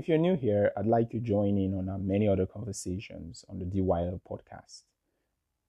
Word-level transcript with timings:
If 0.00 0.08
you're 0.08 0.16
new 0.16 0.34
here, 0.34 0.72
I'd 0.78 0.86
like 0.86 1.12
you 1.12 1.20
to 1.20 1.26
join 1.26 1.58
in 1.58 1.74
on 1.74 1.90
our 1.90 1.98
many 1.98 2.26
other 2.26 2.46
conversations 2.46 3.44
on 3.50 3.58
the 3.58 3.66
DYL 3.66 4.18
podcast. 4.26 4.84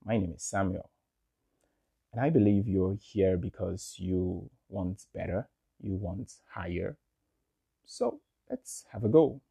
My 0.06 0.18
name 0.18 0.32
is 0.34 0.42
Samuel, 0.42 0.90
and 2.14 2.22
I 2.22 2.30
believe 2.30 2.66
you're 2.66 2.96
here 2.96 3.36
because 3.36 3.96
you 3.98 4.50
want 4.70 5.04
better, 5.14 5.50
you 5.82 5.96
want 5.96 6.32
higher. 6.50 6.96
So 7.86 8.22
let's 8.50 8.86
have 8.94 9.04
a 9.04 9.10
go. 9.10 9.42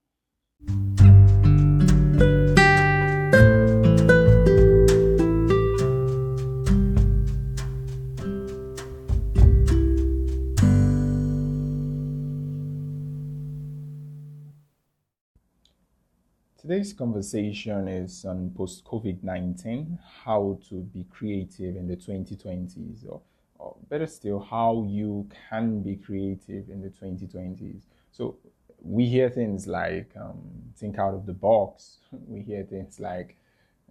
Today's 16.80 16.95
conversation 16.95 17.89
is 17.89 18.25
on 18.25 18.55
post 18.57 18.87
COVID 18.87 19.23
19, 19.23 19.98
how 20.25 20.59
to 20.70 20.77
be 20.77 21.05
creative 21.11 21.77
in 21.77 21.87
the 21.87 21.95
2020s, 21.95 23.06
or, 23.06 23.20
or, 23.59 23.77
better 23.91 24.06
still, 24.06 24.41
how 24.41 24.87
you 24.89 25.29
can 25.51 25.83
be 25.83 25.97
creative 25.97 26.70
in 26.70 26.80
the 26.80 26.89
2020s. 26.89 27.83
So, 28.12 28.39
we 28.80 29.05
hear 29.05 29.29
things 29.29 29.66
like 29.66 30.11
um, 30.19 30.41
think 30.75 30.98
out 30.98 31.12
of 31.12 31.27
the 31.27 31.34
box, 31.34 31.98
we 32.27 32.41
hear 32.41 32.62
things 32.62 32.98
like 32.98 33.37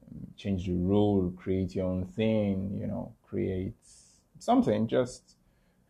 um, 0.02 0.26
change 0.36 0.66
the 0.66 0.74
rule, 0.74 1.32
create 1.38 1.76
your 1.76 1.86
own 1.86 2.06
thing, 2.06 2.76
you 2.82 2.88
know, 2.88 3.14
create 3.22 3.76
something, 4.40 4.88
just, 4.88 5.36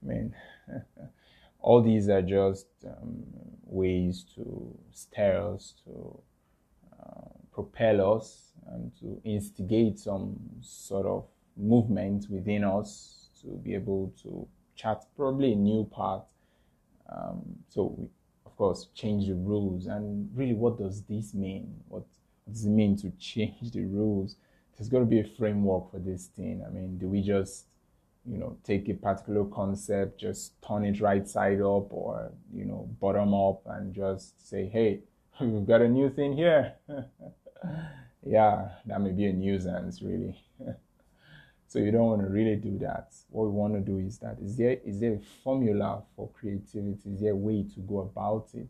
I 0.03 0.05
mean, 0.05 0.35
all 1.61 1.81
these 1.81 2.09
are 2.09 2.21
just 2.21 2.67
um, 2.85 3.23
ways 3.63 4.25
to 4.35 4.77
stir 4.91 5.53
us 5.53 5.75
to 5.85 6.21
propel 7.59 8.15
us 8.15 8.51
and 8.71 8.91
to 8.99 9.19
instigate 9.25 9.99
some 9.99 10.39
sort 10.61 11.05
of 11.05 11.25
movement 11.57 12.25
within 12.29 12.63
us 12.63 13.29
to 13.41 13.47
be 13.47 13.73
able 13.73 14.13
to 14.21 14.47
chart 14.75 15.03
probably 15.17 15.53
a 15.53 15.55
new 15.55 15.89
path. 15.93 16.27
Um, 17.09 17.41
so 17.67 17.95
we, 17.97 18.07
of 18.45 18.55
course, 18.55 18.87
change 18.95 19.27
the 19.27 19.35
rules. 19.35 19.87
And 19.87 20.29
really, 20.33 20.53
what 20.53 20.77
does 20.77 21.01
this 21.03 21.33
mean? 21.33 21.75
What, 21.89 22.03
what 22.45 22.53
does 22.53 22.65
it 22.65 22.69
mean 22.69 22.95
to 22.97 23.11
change 23.19 23.71
the 23.71 23.85
rules? 23.85 24.37
There's 24.77 24.89
got 24.89 24.99
to 24.99 25.05
be 25.05 25.19
a 25.19 25.29
framework 25.37 25.91
for 25.91 25.99
this 25.99 26.27
thing. 26.27 26.63
I 26.65 26.69
mean, 26.69 26.97
do 26.97 27.07
we 27.07 27.21
just, 27.21 27.65
you 28.25 28.37
know, 28.37 28.55
take 28.63 28.87
a 28.87 28.93
particular 28.93 29.43
concept, 29.45 30.21
just 30.21 30.53
turn 30.65 30.85
it 30.85 31.01
right 31.01 31.27
side 31.27 31.59
up, 31.59 31.91
or 31.91 32.31
you 32.53 32.63
know, 32.63 32.87
bottom 33.01 33.33
up, 33.33 33.63
and 33.65 33.93
just 33.93 34.49
say, 34.49 34.67
hey, 34.67 35.01
we've 35.41 35.67
got 35.67 35.81
a 35.81 35.89
new 35.89 36.09
thing 36.09 36.33
here. 36.37 36.75
yeah, 38.25 38.69
that 38.85 39.01
may 39.01 39.11
be 39.11 39.25
a 39.25 39.33
nuisance, 39.33 40.01
really. 40.01 40.35
so 41.67 41.79
you 41.79 41.91
don't 41.91 42.07
want 42.07 42.21
to 42.21 42.27
really 42.27 42.55
do 42.55 42.77
that. 42.79 43.13
What 43.29 43.45
we 43.45 43.51
want 43.51 43.73
to 43.73 43.79
do 43.79 43.99
is 43.99 44.17
that 44.19 44.37
is 44.43 44.57
there 44.57 44.77
is 44.85 44.99
there 44.99 45.13
a 45.13 45.19
formula 45.43 46.03
for 46.15 46.29
creativity? 46.29 47.11
Is 47.13 47.21
there 47.21 47.33
a 47.33 47.35
way 47.35 47.65
to 47.75 47.79
go 47.81 47.99
about 47.99 48.49
it? 48.53 48.67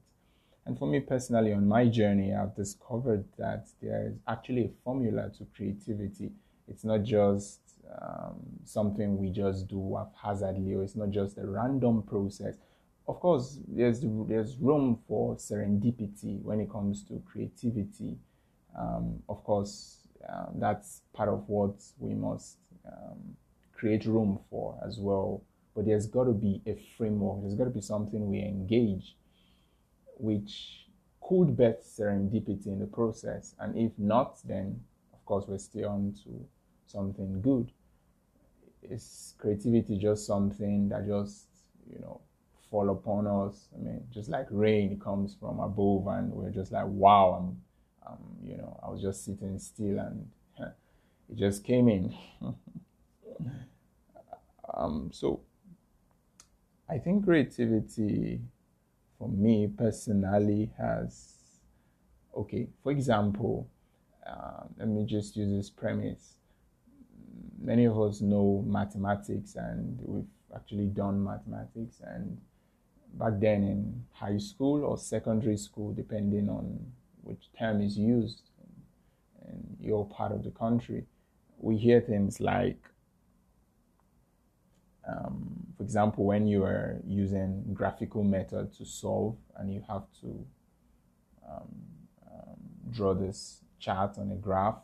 And 0.65 0.77
for 0.77 0.87
me 0.87 0.99
personally, 0.99 1.53
on 1.53 1.67
my 1.67 1.87
journey, 1.87 2.33
I've 2.33 2.55
discovered 2.55 3.25
that 3.37 3.67
there 3.81 4.07
is 4.07 4.19
actually 4.27 4.65
a 4.65 4.71
formula 4.83 5.31
to 5.37 5.47
creativity. 5.55 6.31
It's 6.67 6.83
not 6.83 7.03
just 7.03 7.59
um, 7.99 8.35
something 8.65 9.17
we 9.17 9.31
just 9.31 9.67
do 9.67 9.97
haphazardly, 9.97 10.75
or 10.75 10.83
it's 10.83 10.95
not 10.95 11.09
just 11.09 11.37
a 11.39 11.47
random 11.47 12.03
process. 12.03 12.57
Of 13.07 13.19
course, 13.19 13.57
there's 13.67 14.01
there's 14.03 14.57
room 14.57 14.99
for 15.07 15.35
serendipity 15.37 16.39
when 16.43 16.59
it 16.59 16.69
comes 16.69 17.03
to 17.05 17.23
creativity 17.25 18.17
um, 18.77 19.21
of 19.27 19.43
course, 19.43 19.99
um, 20.27 20.55
that's 20.55 21.01
part 21.13 21.29
of 21.29 21.47
what 21.47 21.75
we 21.99 22.13
must 22.13 22.57
um, 22.85 23.35
create 23.73 24.05
room 24.05 24.39
for 24.49 24.77
as 24.85 24.99
well. 24.99 25.41
But 25.75 25.85
there's 25.85 26.07
got 26.07 26.25
to 26.25 26.33
be 26.33 26.61
a 26.65 26.75
framework, 26.97 27.41
there's 27.41 27.55
got 27.55 27.65
to 27.65 27.69
be 27.69 27.81
something 27.81 28.29
we 28.29 28.39
engage, 28.39 29.15
which 30.17 30.87
could 31.21 31.55
bet 31.55 31.83
serendipity 31.83 32.67
in 32.67 32.79
the 32.79 32.87
process. 32.87 33.55
And 33.59 33.77
if 33.77 33.91
not, 33.97 34.39
then 34.45 34.81
of 35.13 35.23
course 35.25 35.45
we're 35.47 35.57
still 35.59 35.89
on 35.89 36.15
to 36.23 36.45
something 36.87 37.41
good. 37.41 37.71
Is 38.81 39.35
creativity 39.37 39.97
just 39.97 40.25
something 40.25 40.89
that 40.89 41.05
just, 41.05 41.47
you 41.91 41.99
know, 41.99 42.21
fall 42.71 42.89
upon 42.89 43.27
us? 43.27 43.67
I 43.75 43.81
mean, 43.81 44.03
just 44.11 44.29
like 44.29 44.47
rain 44.49 44.99
comes 44.99 45.35
from 45.39 45.59
above 45.59 46.07
and 46.07 46.31
we're 46.31 46.49
just 46.49 46.71
like, 46.71 46.87
wow, 46.87 47.37
I'm 47.39 47.61
um, 48.09 48.17
you 48.43 48.57
know, 48.57 48.79
I 48.83 48.89
was 48.89 49.01
just 49.01 49.25
sitting 49.25 49.59
still 49.59 49.99
and 49.99 50.29
it 50.59 51.37
just 51.37 51.63
came 51.63 51.87
in. 51.87 52.15
um, 54.73 55.09
so 55.13 55.41
I 56.89 56.97
think 56.97 57.25
creativity 57.25 58.41
for 59.17 59.29
me 59.29 59.67
personally 59.67 60.71
has, 60.77 61.35
okay, 62.35 62.67
for 62.81 62.91
example, 62.91 63.67
uh, 64.25 64.63
let 64.77 64.87
me 64.87 65.05
just 65.05 65.35
use 65.35 65.51
this 65.51 65.69
premise. 65.69 66.35
Many 67.61 67.85
of 67.85 67.99
us 67.99 68.21
know 68.21 68.63
mathematics 68.65 69.55
and 69.55 69.99
we've 70.01 70.23
actually 70.55 70.87
done 70.87 71.23
mathematics 71.23 72.01
and 72.03 72.39
back 73.13 73.33
then 73.39 73.63
in 73.63 74.05
high 74.13 74.37
school 74.37 74.83
or 74.83 74.97
secondary 74.97 75.57
school, 75.57 75.93
depending 75.93 76.49
on 76.49 76.91
which 77.23 77.49
term 77.57 77.81
is 77.81 77.97
used 77.97 78.41
in 79.47 79.77
your 79.79 80.05
part 80.07 80.31
of 80.31 80.43
the 80.43 80.51
country, 80.51 81.05
we 81.57 81.77
hear 81.77 81.99
things 82.01 82.39
like, 82.39 82.81
um, 85.07 85.65
for 85.75 85.83
example, 85.83 86.25
when 86.25 86.47
you 86.47 86.63
are 86.63 86.99
using 87.05 87.63
graphical 87.73 88.23
method 88.23 88.73
to 88.77 88.85
solve 88.85 89.35
and 89.57 89.73
you 89.73 89.83
have 89.87 90.03
to 90.21 90.45
um, 91.49 91.67
um, 92.31 92.57
draw 92.91 93.13
this 93.13 93.61
chart 93.79 94.17
on 94.17 94.31
a 94.31 94.35
graph 94.35 94.79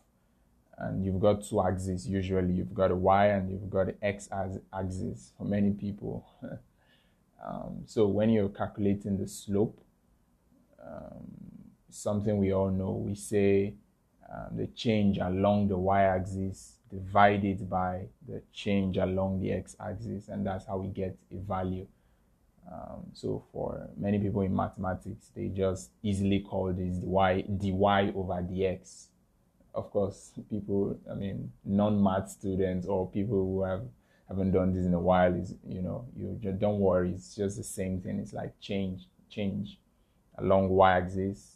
and 0.78 1.06
you've 1.06 1.20
got 1.20 1.44
two 1.44 1.62
axes 1.62 2.08
usually 2.08 2.54
you've 2.54 2.74
got 2.74 2.92
a 2.92 2.96
y 2.96 3.28
and 3.28 3.50
you've 3.50 3.70
got 3.70 3.88
an 3.88 3.96
x 4.02 4.28
axis 4.74 5.32
for 5.38 5.46
many 5.46 5.72
people. 5.72 6.26
Um, 7.46 7.84
so 7.86 8.08
when 8.08 8.32
you're 8.32 8.50
calculating 8.50 9.20
the 9.20 9.28
slope 9.28 9.80
um, 10.84 11.45
something 11.96 12.38
we 12.38 12.54
all 12.54 12.70
know. 12.70 12.92
We 12.92 13.16
say 13.16 13.74
um, 14.32 14.58
the 14.58 14.68
change 14.68 15.18
along 15.18 15.68
the 15.68 15.78
y-axis 15.78 16.78
divided 16.92 17.70
by 17.70 18.08
the 18.28 18.42
change 18.54 18.98
along 18.98 19.42
the 19.42 19.52
x-axis, 19.52 20.28
and 20.28 20.46
that's 20.46 20.66
how 20.66 20.78
we 20.78 20.88
get 20.88 21.18
a 21.32 21.38
value. 21.38 21.88
Um, 22.72 23.06
so 23.14 23.44
for 23.52 23.90
many 23.96 24.18
people 24.20 24.42
in 24.42 24.56
mathematics, 24.56 25.32
they 25.36 25.50
just 25.50 25.92
easily 26.02 26.40
call 26.40 26.74
this 26.74 26.98
y 27.02 27.42
dy 27.42 27.72
over 27.72 28.42
dx. 28.42 29.08
Of 29.74 29.92
course, 29.92 30.32
people, 30.50 30.98
I 31.12 31.16
mean, 31.16 31.52
non-math 31.64 32.30
students 32.30 32.88
or 32.88 33.10
people 33.10 33.38
who 33.38 33.64
have 33.64 33.84
haven't 34.28 34.52
done 34.52 34.74
this 34.74 34.86
in 34.86 34.94
a 34.96 35.00
while 35.00 35.36
is, 35.36 35.54
you 35.68 35.84
know, 35.84 36.08
you 36.18 36.40
just 36.42 36.58
don't 36.58 36.80
worry. 36.80 37.12
It's 37.12 37.36
just 37.36 37.58
the 37.58 37.64
same 37.64 38.02
thing. 38.02 38.18
It's 38.20 38.34
like 38.34 38.60
change, 38.60 39.08
change 39.30 39.78
along 40.40 40.70
y-axis 40.70 41.55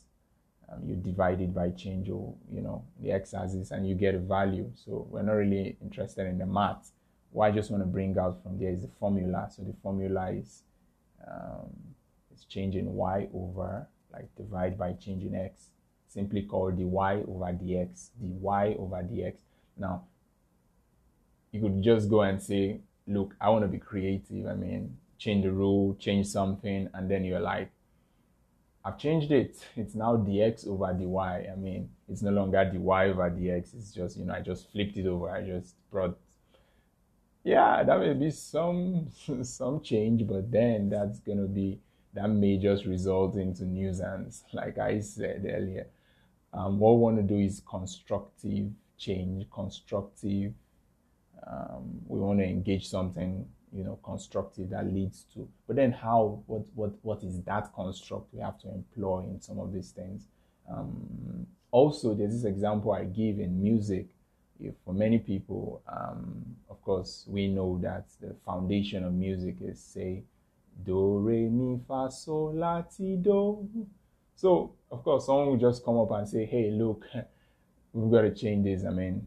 um, 0.71 0.81
you 0.85 0.95
divide 0.95 1.41
it 1.41 1.53
by 1.53 1.69
change 1.69 2.09
or 2.09 2.33
you 2.51 2.61
know 2.61 2.83
the 3.01 3.11
x-axis 3.11 3.71
and 3.71 3.87
you 3.87 3.95
get 3.95 4.15
a 4.15 4.19
value. 4.19 4.69
So 4.75 5.07
we're 5.09 5.23
not 5.23 5.33
really 5.33 5.77
interested 5.81 6.27
in 6.27 6.37
the 6.37 6.45
math. 6.45 6.91
What 7.31 7.47
i 7.47 7.51
just 7.51 7.69
want 7.69 7.83
to 7.83 7.87
bring 7.87 8.17
out 8.17 8.41
from 8.41 8.57
there 8.59 8.71
is 8.71 8.81
the 8.81 8.89
formula. 8.99 9.49
So 9.55 9.63
the 9.63 9.75
formula 9.83 10.31
is 10.31 10.63
um, 11.27 11.69
it's 12.31 12.45
changing 12.45 12.93
y 12.95 13.27
over 13.33 13.87
like 14.11 14.27
divide 14.35 14.77
by 14.77 14.93
changing 14.93 15.35
x. 15.35 15.67
Simply 16.07 16.41
called 16.41 16.77
dy 16.77 16.83
over 16.83 17.53
dx 17.53 18.09
dy 18.19 18.75
over 18.79 19.03
dx 19.03 19.35
now 19.77 20.03
you 21.51 21.61
could 21.61 21.81
just 21.83 22.09
go 22.09 22.21
and 22.21 22.41
say 22.41 22.79
look 23.07 23.35
i 23.39 23.49
want 23.49 23.63
to 23.63 23.67
be 23.67 23.77
creative. 23.77 24.47
I 24.47 24.55
mean 24.55 24.97
change 25.17 25.43
the 25.43 25.51
rule 25.51 25.95
change 25.99 26.27
something 26.27 26.89
and 26.93 27.11
then 27.11 27.23
you're 27.23 27.39
like 27.39 27.71
I've 28.83 28.97
changed 28.97 29.31
it. 29.31 29.57
It's 29.75 29.95
now 29.95 30.15
dx 30.15 30.67
over 30.67 30.93
dy. 30.93 31.49
I 31.51 31.55
mean, 31.55 31.89
it's 32.07 32.21
no 32.21 32.31
longer 32.31 32.63
dy 32.63 32.77
over 32.77 33.29
dx. 33.29 33.75
It's 33.75 33.91
just, 33.91 34.17
you 34.17 34.25
know, 34.25 34.33
I 34.33 34.41
just 34.41 34.71
flipped 34.71 34.97
it 34.97 35.05
over. 35.05 35.29
I 35.29 35.41
just 35.41 35.75
brought, 35.91 36.17
yeah, 37.43 37.83
that 37.83 37.99
may 37.99 38.13
be 38.13 38.31
some 38.31 39.07
some 39.43 39.81
change, 39.81 40.25
but 40.27 40.51
then 40.51 40.89
that's 40.89 41.19
gonna 41.19 41.47
be 41.47 41.79
that 42.13 42.29
may 42.29 42.57
just 42.57 42.85
result 42.85 43.35
into 43.35 43.65
nuisance, 43.65 44.43
like 44.53 44.77
I 44.77 44.99
said 44.99 45.45
earlier. 45.47 45.87
Um, 46.53 46.79
what 46.79 46.95
we 46.95 47.01
want 47.01 47.17
to 47.17 47.23
do 47.23 47.37
is 47.37 47.61
constructive 47.69 48.71
change, 48.97 49.45
constructive. 49.51 50.53
Um, 51.45 52.01
we 52.07 52.19
want 52.19 52.39
to 52.39 52.45
engage 52.45 52.87
something 52.87 53.47
you 53.73 53.83
know 53.83 53.99
constructive 54.03 54.69
that 54.69 54.85
leads 54.91 55.25
to 55.33 55.47
but 55.67 55.75
then 55.75 55.91
how 55.91 56.41
what 56.47 56.63
what 56.75 56.91
what 57.03 57.23
is 57.23 57.41
that 57.43 57.73
construct 57.73 58.33
we 58.33 58.39
have 58.39 58.59
to 58.59 58.67
employ 58.69 59.19
in 59.21 59.39
some 59.41 59.59
of 59.59 59.71
these 59.71 59.91
things? 59.91 60.27
Um, 60.69 61.45
also 61.71 62.13
there's 62.13 62.33
this 62.33 62.45
example 62.45 62.91
i 62.91 63.03
give 63.03 63.39
in 63.39 63.61
music. 63.61 64.07
If 64.61 64.73
for 64.83 64.93
many 64.93 65.19
people 65.19 65.81
um, 65.87 66.43
of 66.69 66.81
course 66.81 67.25
we 67.27 67.47
know 67.47 67.79
that 67.81 68.05
the 68.19 68.35
foundation 68.45 69.03
of 69.03 69.13
music 69.13 69.57
is 69.61 69.79
say 69.81 70.23
do 70.83 71.19
re 71.19 71.47
mi 71.49 71.79
fa 71.87 72.09
sol 72.11 72.53
la 72.55 72.81
ti 72.81 73.15
do. 73.15 73.67
So 74.35 74.73
of 74.91 75.03
course 75.03 75.27
someone 75.27 75.47
will 75.47 75.57
just 75.57 75.83
come 75.85 75.97
up 75.97 76.11
and 76.11 76.27
say 76.27 76.45
hey 76.45 76.71
look 76.71 77.05
we've 77.93 78.11
got 78.11 78.21
to 78.21 78.33
change 78.33 78.65
this 78.65 78.85
i 78.85 78.89
mean 78.89 79.25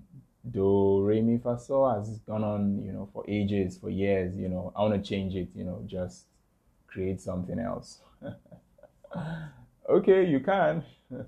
do 0.51 1.05
re 1.05 1.21
mi 1.21 1.39
fa 1.39 1.59
sol 1.59 1.89
has 1.95 2.19
gone 2.27 2.43
on 2.43 2.83
you 2.83 2.93
know 2.93 3.09
for 3.13 3.25
ages 3.29 3.79
for 3.79 3.91
years 3.91 4.37
you 4.37 4.49
know. 4.49 4.73
I 4.75 4.83
want 4.83 4.95
to 4.95 5.09
change 5.09 5.35
it 5.35 5.49
you 5.55 5.65
know 5.65 5.83
just 5.87 6.27
create 6.87 7.21
something 7.21 7.59
else. 7.59 8.01
Okay 9.89 10.25
you 10.25 10.41
can. 10.41 10.85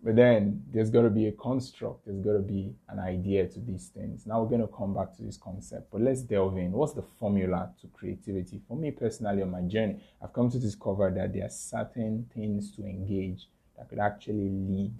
But 0.00 0.14
then 0.14 0.62
there's 0.72 0.90
got 0.90 1.02
to 1.02 1.10
be 1.10 1.26
a 1.26 1.32
construct 1.32 2.06
there's 2.06 2.20
got 2.24 2.32
to 2.32 2.38
be 2.38 2.72
an 2.88 2.98
idea 3.00 3.46
to 3.46 3.60
these 3.60 3.88
things. 3.88 4.26
Now 4.26 4.40
we're 4.40 4.48
going 4.48 4.66
to 4.66 4.72
come 4.74 4.94
back 4.94 5.14
to 5.16 5.22
this 5.22 5.36
concept 5.36 5.90
but 5.90 6.00
let's 6.00 6.22
delve 6.22 6.56
in. 6.56 6.72
What's 6.72 6.94
the 6.94 7.02
formula 7.02 7.70
to 7.80 7.88
creativity? 7.88 8.60
For 8.68 8.76
me 8.76 8.90
personally 8.92 9.42
on 9.42 9.50
my 9.50 9.62
journey 9.62 10.00
i've 10.22 10.32
come 10.32 10.50
to 10.50 10.58
discover 10.58 11.10
that 11.10 11.32
there 11.32 11.44
are 11.44 11.50
certain 11.50 12.26
things 12.34 12.72
to 12.76 12.84
engage 12.84 13.48
that 13.76 13.88
could 13.88 13.98
actually 13.98 14.48
lead 14.48 14.94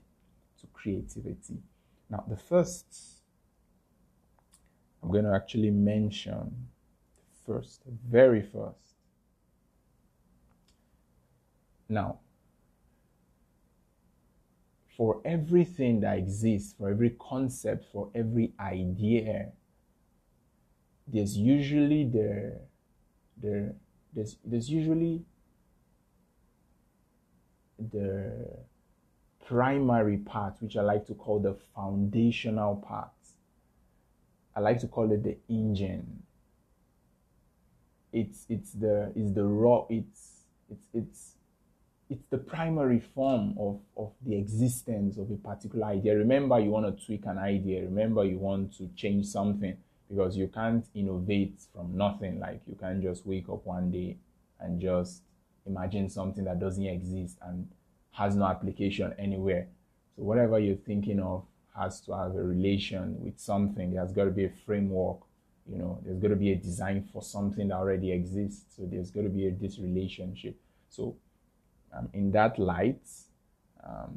to 0.61 0.67
creativity 0.73 1.59
now, 2.11 2.25
the 2.29 2.37
first, 2.37 2.87
I'm 5.03 5.11
going 5.11 5.25
to 5.25 5.35
actually 5.35 5.71
mention 5.71 6.69
first, 7.47 7.83
very 7.87 8.43
first. 8.43 8.97
Now, 11.89 12.21
for 14.97 15.21
everything 15.25 16.01
that 16.01 16.19
exists, 16.19 16.75
for 16.77 16.91
every 16.91 17.11
concept, 17.11 17.87
for 17.93 18.11
every 18.15 18.53
idea, 18.59 19.53
there's 21.07 21.37
usually 21.37 22.05
the, 22.05 22.59
the 23.41 23.75
there's, 24.13 24.37
there's 24.45 24.69
usually 24.69 25.23
the 27.79 28.45
primary 29.49 30.19
part, 30.19 30.55
which 30.61 30.77
I 30.77 30.83
like 30.83 31.07
to 31.07 31.15
call 31.15 31.39
the 31.39 31.57
foundational 31.75 32.77
part. 32.77 33.11
I 34.55 34.61
like 34.61 34.79
to 34.81 34.89
call 34.89 35.11
it 35.11 35.23
the 35.23 35.37
engine. 35.49 36.23
It's 38.13 38.45
it's 38.49 38.73
the 38.73 39.13
it's 39.15 39.33
the 39.33 39.45
raw 39.45 39.87
it's 39.89 40.43
it's 40.71 40.87
it's 40.93 41.35
it's 42.11 42.25
the 42.31 42.39
primary 42.39 43.01
form 43.01 43.55
of, 43.59 43.81
of 43.97 44.13
the 44.25 44.37
existence 44.37 45.19
of 45.19 45.31
a 45.31 45.37
particular 45.37 45.87
idea. 45.87 46.17
Remember, 46.17 46.59
you 46.59 46.71
want 46.71 46.87
to 46.87 47.05
tweak 47.05 47.27
an 47.27 47.37
idea. 47.37 47.83
Remember, 47.83 48.25
you 48.25 48.39
want 48.39 48.77
to 48.79 48.89
change 48.97 49.27
something 49.27 49.77
because 50.09 50.35
you 50.35 50.49
can't 50.49 50.87
innovate 50.95 51.61
from 51.75 51.95
nothing. 51.95 52.41
Like, 52.41 52.63
you 52.67 52.77
can't 52.81 53.03
just 53.03 53.27
wake 53.27 53.51
up 53.51 53.67
one 53.67 53.91
day 53.91 54.17
and 54.59 54.81
just 54.81 55.21
imagine 55.67 56.09
something 56.09 56.45
that 56.45 56.59
doesn't 56.59 56.87
exist 56.87 57.37
and 57.43 57.69
has 58.13 58.37
no 58.37 58.47
application 58.47 59.15
anywhere. 59.19 59.69
So 60.17 60.23
whatever 60.23 60.59
you're 60.59 60.77
thinking 60.77 61.21
of 61.21 61.45
has 61.77 62.01
to 62.03 62.13
have 62.13 62.35
a 62.35 62.43
relation 62.43 63.17
with 63.21 63.39
something. 63.39 63.95
There's 63.95 64.13
got 64.13 64.25
to 64.25 64.31
be 64.31 64.45
a 64.45 64.53
framework. 64.67 65.19
You 65.71 65.79
know, 65.79 66.01
there's 66.05 66.19
got 66.19 66.29
to 66.29 66.37
be 66.37 66.53
a 66.53 66.57
design 66.57 67.09
for 67.13 67.23
something 67.23 67.69
that 67.69 67.77
already 67.77 68.11
exists. 68.11 68.77
So 68.77 68.83
there's 68.91 69.11
got 69.11 69.23
to 69.23 69.29
be 69.29 69.47
a 69.47 69.51
this 69.53 69.79
relationship. 69.79 70.57
So 70.89 71.17
um, 71.97 72.09
in 72.13 72.33
that 72.33 72.59
light, 72.59 73.07
um, 73.85 74.17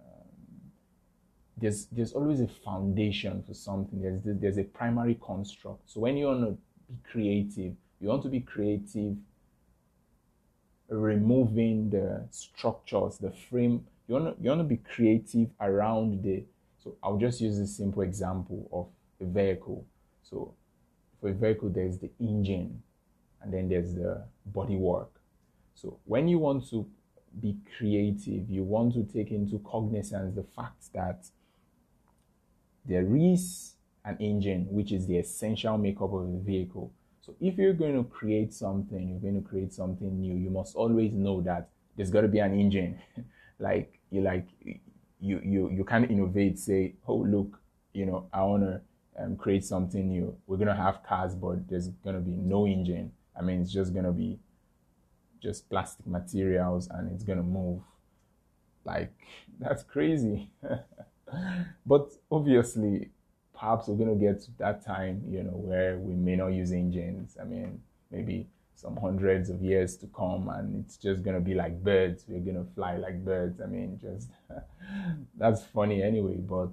um, 0.00 0.28
there's 1.56 1.86
there's 1.86 2.12
always 2.12 2.40
a 2.40 2.48
foundation 2.48 3.42
for 3.42 3.54
something. 3.54 4.00
There's 4.00 4.20
there's 4.24 4.58
a 4.58 4.64
primary 4.64 5.16
construct. 5.16 5.90
So 5.90 6.00
when 6.00 6.16
you 6.16 6.26
want 6.26 6.44
to 6.44 6.58
be 6.88 6.98
creative, 7.10 7.74
you 8.00 8.08
want 8.08 8.22
to 8.22 8.28
be 8.28 8.40
creative 8.40 9.16
removing 10.92 11.90
the 11.90 12.26
structures, 12.30 13.18
the 13.18 13.30
frame. 13.30 13.86
You 14.08 14.14
want 14.14 14.36
to, 14.36 14.42
you 14.42 14.48
want 14.50 14.60
to 14.60 14.64
be 14.64 14.76
creative 14.76 15.48
around 15.60 16.22
the. 16.22 16.44
So 16.82 16.96
I'll 17.02 17.18
just 17.18 17.40
use 17.40 17.58
a 17.58 17.66
simple 17.66 18.02
example 18.02 18.68
of 18.72 19.26
a 19.26 19.30
vehicle. 19.30 19.86
So 20.22 20.54
for 21.20 21.30
a 21.30 21.32
vehicle, 21.32 21.70
there's 21.70 21.98
the 21.98 22.10
engine, 22.18 22.82
and 23.40 23.52
then 23.52 23.68
there's 23.68 23.94
the 23.94 24.24
bodywork. 24.52 25.08
So 25.74 25.98
when 26.04 26.28
you 26.28 26.38
want 26.38 26.68
to 26.70 26.86
be 27.40 27.56
creative, 27.78 28.50
you 28.50 28.62
want 28.62 28.94
to 28.94 29.04
take 29.04 29.30
into 29.30 29.58
cognizance 29.60 30.34
the 30.34 30.44
fact 30.54 30.92
that 30.92 31.26
there 32.84 33.16
is 33.16 33.74
an 34.04 34.16
engine, 34.18 34.66
which 34.70 34.92
is 34.92 35.06
the 35.06 35.18
essential 35.18 35.78
makeup 35.78 36.12
of 36.12 36.22
a 36.22 36.38
vehicle. 36.38 36.92
So 37.22 37.36
if 37.40 37.56
you're 37.56 37.72
going 37.72 37.94
to 37.94 38.08
create 38.10 38.52
something, 38.52 39.08
you're 39.08 39.20
going 39.20 39.40
to 39.40 39.48
create 39.48 39.72
something 39.72 40.20
new, 40.20 40.34
you 40.34 40.50
must 40.50 40.74
always 40.74 41.14
know 41.14 41.40
that 41.42 41.68
there's 41.96 42.10
got 42.10 42.22
to 42.22 42.28
be 42.28 42.40
an 42.40 42.58
engine. 42.58 43.00
like 43.60 44.00
you 44.10 44.22
like 44.22 44.46
you 45.20 45.40
you 45.44 45.70
you 45.70 45.84
can't 45.84 46.10
innovate. 46.10 46.58
Say, 46.58 46.94
oh 47.06 47.16
look, 47.16 47.60
you 47.92 48.06
know, 48.06 48.28
I 48.32 48.42
want 48.42 48.64
to 48.64 48.80
um, 49.22 49.36
create 49.36 49.64
something 49.64 50.08
new. 50.08 50.36
We're 50.46 50.56
gonna 50.56 50.76
have 50.76 51.04
cars, 51.04 51.34
but 51.34 51.68
there's 51.68 51.88
gonna 51.88 52.20
be 52.20 52.32
no 52.32 52.66
engine. 52.66 53.12
I 53.38 53.42
mean, 53.42 53.62
it's 53.62 53.72
just 53.72 53.94
gonna 53.94 54.12
be 54.12 54.40
just 55.40 55.70
plastic 55.70 56.06
materials, 56.06 56.88
and 56.88 57.12
it's 57.12 57.22
gonna 57.22 57.42
move. 57.44 57.80
Like 58.84 59.14
that's 59.60 59.84
crazy. 59.84 60.50
but 61.86 62.10
obviously, 62.30 63.10
perhaps 63.62 63.86
we're 63.86 63.94
going 63.94 64.18
to 64.18 64.26
get 64.26 64.42
to 64.42 64.50
that 64.58 64.84
time, 64.84 65.22
you 65.30 65.44
know, 65.44 65.52
where 65.52 65.96
we 65.96 66.14
may 66.14 66.34
not 66.34 66.48
use 66.48 66.72
engines. 66.72 67.36
I 67.40 67.44
mean, 67.44 67.80
maybe 68.10 68.48
some 68.74 68.96
hundreds 68.96 69.50
of 69.50 69.62
years 69.62 69.96
to 69.98 70.08
come 70.08 70.48
and 70.48 70.84
it's 70.84 70.96
just 70.96 71.22
going 71.22 71.36
to 71.36 71.40
be 71.40 71.54
like 71.54 71.80
birds. 71.84 72.24
We're 72.26 72.40
going 72.40 72.56
to 72.56 72.68
fly 72.74 72.96
like 72.96 73.24
birds. 73.24 73.60
I 73.60 73.66
mean, 73.66 74.00
just 74.02 74.30
that's 75.38 75.62
funny 75.62 76.02
anyway, 76.02 76.38
but 76.38 76.72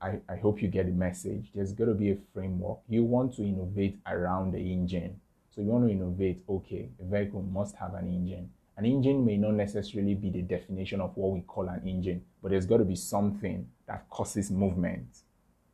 I, 0.00 0.18
I 0.28 0.34
hope 0.34 0.60
you 0.60 0.66
get 0.66 0.86
the 0.86 0.92
message. 0.92 1.52
There's 1.54 1.72
got 1.72 1.84
to 1.84 1.94
be 1.94 2.10
a 2.10 2.16
framework. 2.34 2.78
You 2.88 3.04
want 3.04 3.36
to 3.36 3.42
innovate 3.44 4.00
around 4.04 4.54
the 4.54 4.58
engine. 4.58 5.20
So 5.54 5.60
you 5.60 5.68
want 5.68 5.86
to 5.86 5.92
innovate, 5.92 6.42
okay, 6.48 6.88
a 7.00 7.04
vehicle 7.04 7.42
must 7.42 7.76
have 7.76 7.94
an 7.94 8.08
engine. 8.08 8.50
An 8.76 8.84
engine 8.84 9.24
may 9.24 9.36
not 9.36 9.54
necessarily 9.54 10.14
be 10.14 10.30
the 10.30 10.42
definition 10.42 11.00
of 11.00 11.16
what 11.16 11.30
we 11.30 11.42
call 11.42 11.68
an 11.68 11.86
engine, 11.86 12.24
but 12.42 12.50
there's 12.50 12.66
got 12.66 12.78
to 12.78 12.84
be 12.84 12.96
something 12.96 13.68
that 13.86 14.10
causes 14.10 14.50
movement 14.50 15.06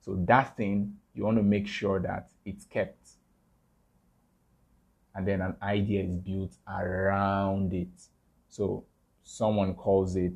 so 0.08 0.14
that 0.26 0.56
thing, 0.56 0.94
you 1.12 1.22
want 1.22 1.36
to 1.36 1.42
make 1.42 1.68
sure 1.68 2.00
that 2.00 2.30
it's 2.46 2.64
kept. 2.64 3.10
And 5.14 5.28
then 5.28 5.42
an 5.42 5.54
idea 5.62 6.02
is 6.02 6.16
built 6.16 6.52
around 6.66 7.74
it. 7.74 8.08
So 8.48 8.84
someone 9.22 9.74
calls 9.74 10.16
it 10.16 10.32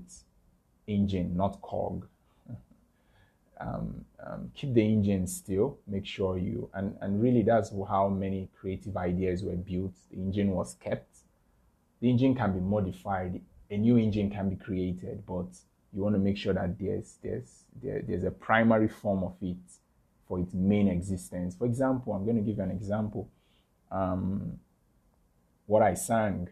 engine, 0.86 1.34
not 1.34 1.62
cog. 1.62 2.06
um, 3.62 4.04
um, 4.22 4.52
keep 4.54 4.74
the 4.74 4.82
engine 4.82 5.26
still. 5.26 5.78
Make 5.86 6.04
sure 6.04 6.36
you, 6.36 6.68
and, 6.74 6.94
and 7.00 7.22
really 7.22 7.42
that's 7.42 7.72
how 7.88 8.10
many 8.10 8.50
creative 8.60 8.98
ideas 8.98 9.42
were 9.42 9.56
built. 9.56 9.94
The 10.10 10.18
engine 10.18 10.50
was 10.50 10.74
kept. 10.74 11.16
The 12.00 12.10
engine 12.10 12.34
can 12.34 12.52
be 12.52 12.60
modified. 12.60 13.40
A 13.70 13.78
new 13.78 13.96
engine 13.96 14.28
can 14.28 14.50
be 14.50 14.56
created, 14.56 15.24
but 15.26 15.46
you 15.94 16.02
want 16.02 16.14
to 16.14 16.18
make 16.18 16.36
sure 16.36 16.54
that 16.54 16.78
there's 16.78 17.18
there's 17.22 17.64
there, 17.82 18.02
there's 18.06 18.24
a 18.24 18.30
primary 18.30 18.88
form 18.88 19.22
of 19.22 19.36
it 19.42 19.56
for 20.26 20.40
its 20.40 20.54
main 20.54 20.88
existence. 20.88 21.54
For 21.54 21.66
example, 21.66 22.12
I'm 22.14 22.24
going 22.24 22.36
to 22.36 22.42
give 22.42 22.56
you 22.56 22.62
an 22.62 22.70
example. 22.70 23.28
Um, 23.90 24.58
what 25.66 25.82
I 25.82 25.94
sang 25.94 26.48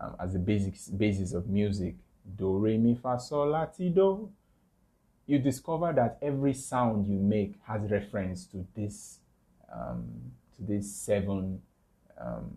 um, 0.00 0.16
as 0.20 0.32
the 0.34 0.38
basics 0.38 0.88
basis 0.88 1.32
of 1.32 1.48
music, 1.48 1.96
do 2.36 2.58
re 2.58 2.76
mi 2.76 2.94
fa 2.94 3.18
sol 3.18 3.50
la 3.50 3.66
ti 3.66 3.88
do. 3.88 4.30
You 5.26 5.38
discover 5.38 5.92
that 5.92 6.18
every 6.22 6.54
sound 6.54 7.08
you 7.08 7.18
make 7.18 7.54
has 7.66 7.90
reference 7.90 8.46
to 8.46 8.64
this 8.74 9.18
um, 9.72 10.04
to 10.56 10.62
this 10.62 10.94
seven 10.94 11.60
um, 12.20 12.50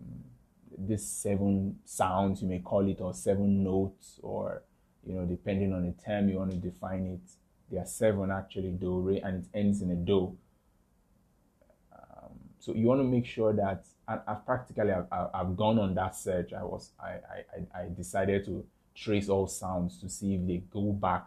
this 0.78 1.06
seven 1.06 1.78
sounds 1.84 2.42
you 2.42 2.48
may 2.48 2.60
call 2.60 2.88
it 2.88 3.00
or 3.00 3.12
seven 3.12 3.62
notes 3.62 4.18
or 4.22 4.62
you 5.06 5.14
know, 5.14 5.24
depending 5.24 5.72
on 5.72 5.86
the 5.86 5.92
term 6.02 6.28
you 6.28 6.36
want 6.36 6.50
to 6.50 6.56
define 6.56 7.06
it. 7.06 7.30
There 7.70 7.82
are 7.82 7.86
seven 7.86 8.30
actually, 8.30 8.72
do, 8.72 8.98
re, 9.00 9.20
and 9.20 9.44
it 9.44 9.58
ends 9.58 9.80
in 9.80 9.90
a 9.90 9.94
do. 9.94 10.36
Um, 11.92 12.32
so 12.58 12.74
you 12.74 12.86
want 12.86 13.00
to 13.00 13.04
make 13.04 13.26
sure 13.26 13.52
that, 13.52 13.86
and 14.08 14.20
I've 14.26 14.44
practically, 14.44 14.90
I've, 14.90 15.06
I've 15.32 15.56
gone 15.56 15.78
on 15.78 15.94
that 15.94 16.16
search. 16.16 16.52
I 16.52 16.64
was, 16.64 16.90
I, 17.00 17.18
I, 17.74 17.82
I 17.82 17.88
decided 17.96 18.44
to 18.46 18.64
trace 18.94 19.28
all 19.28 19.46
sounds 19.46 19.98
to 20.00 20.08
see 20.08 20.34
if 20.34 20.46
they 20.46 20.62
go 20.70 20.92
back 20.92 21.26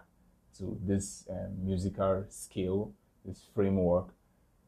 to 0.57 0.77
this 0.83 1.25
um, 1.29 1.65
musical 1.65 2.25
scale, 2.29 2.91
this 3.25 3.45
framework. 3.55 4.09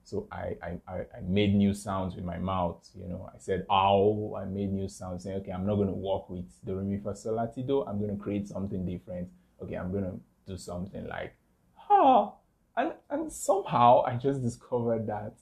So 0.05 0.27
I, 0.31 0.55
I, 0.61 0.93
I 0.93 1.21
made 1.27 1.55
new 1.55 1.73
sounds 1.73 2.15
with 2.15 2.23
my 2.23 2.37
mouth. 2.37 2.87
You 2.95 3.07
know, 3.07 3.27
I 3.33 3.39
said 3.39 3.65
ow. 3.71 4.35
I 4.39 4.45
made 4.45 4.71
new 4.71 4.87
sounds 4.87 5.23
saying, 5.23 5.37
okay, 5.37 5.51
I'm 5.51 5.65
not 5.65 5.75
going 5.77 5.87
to 5.87 5.93
work 5.95 6.29
with 6.29 6.45
the 6.63 6.75
re 6.75 6.83
mi 6.83 6.97
fa 6.97 7.15
sol 7.15 7.35
la 7.35 7.47
ti 7.47 7.63
do. 7.63 7.83
I'm 7.83 7.97
going 7.97 8.15
to 8.15 8.23
create 8.23 8.47
something 8.47 8.85
different. 8.85 9.27
Okay, 9.63 9.73
I'm 9.73 9.91
going 9.91 10.03
to 10.03 10.19
do 10.45 10.57
something 10.57 11.07
like 11.07 11.35
ha. 11.73 12.33
And 12.77 12.93
and 13.09 13.31
somehow 13.31 14.03
I 14.05 14.15
just 14.15 14.43
discovered 14.43 15.07
that, 15.07 15.33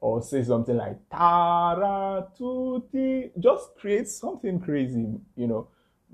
or 0.00 0.20
say 0.20 0.42
something 0.42 0.76
like 0.76 0.98
tara 1.08 2.26
tuti. 2.38 3.30
Just 3.40 3.74
create 3.80 4.06
something 4.06 4.60
crazy. 4.60 5.06
You 5.34 5.46
know, 5.46 5.68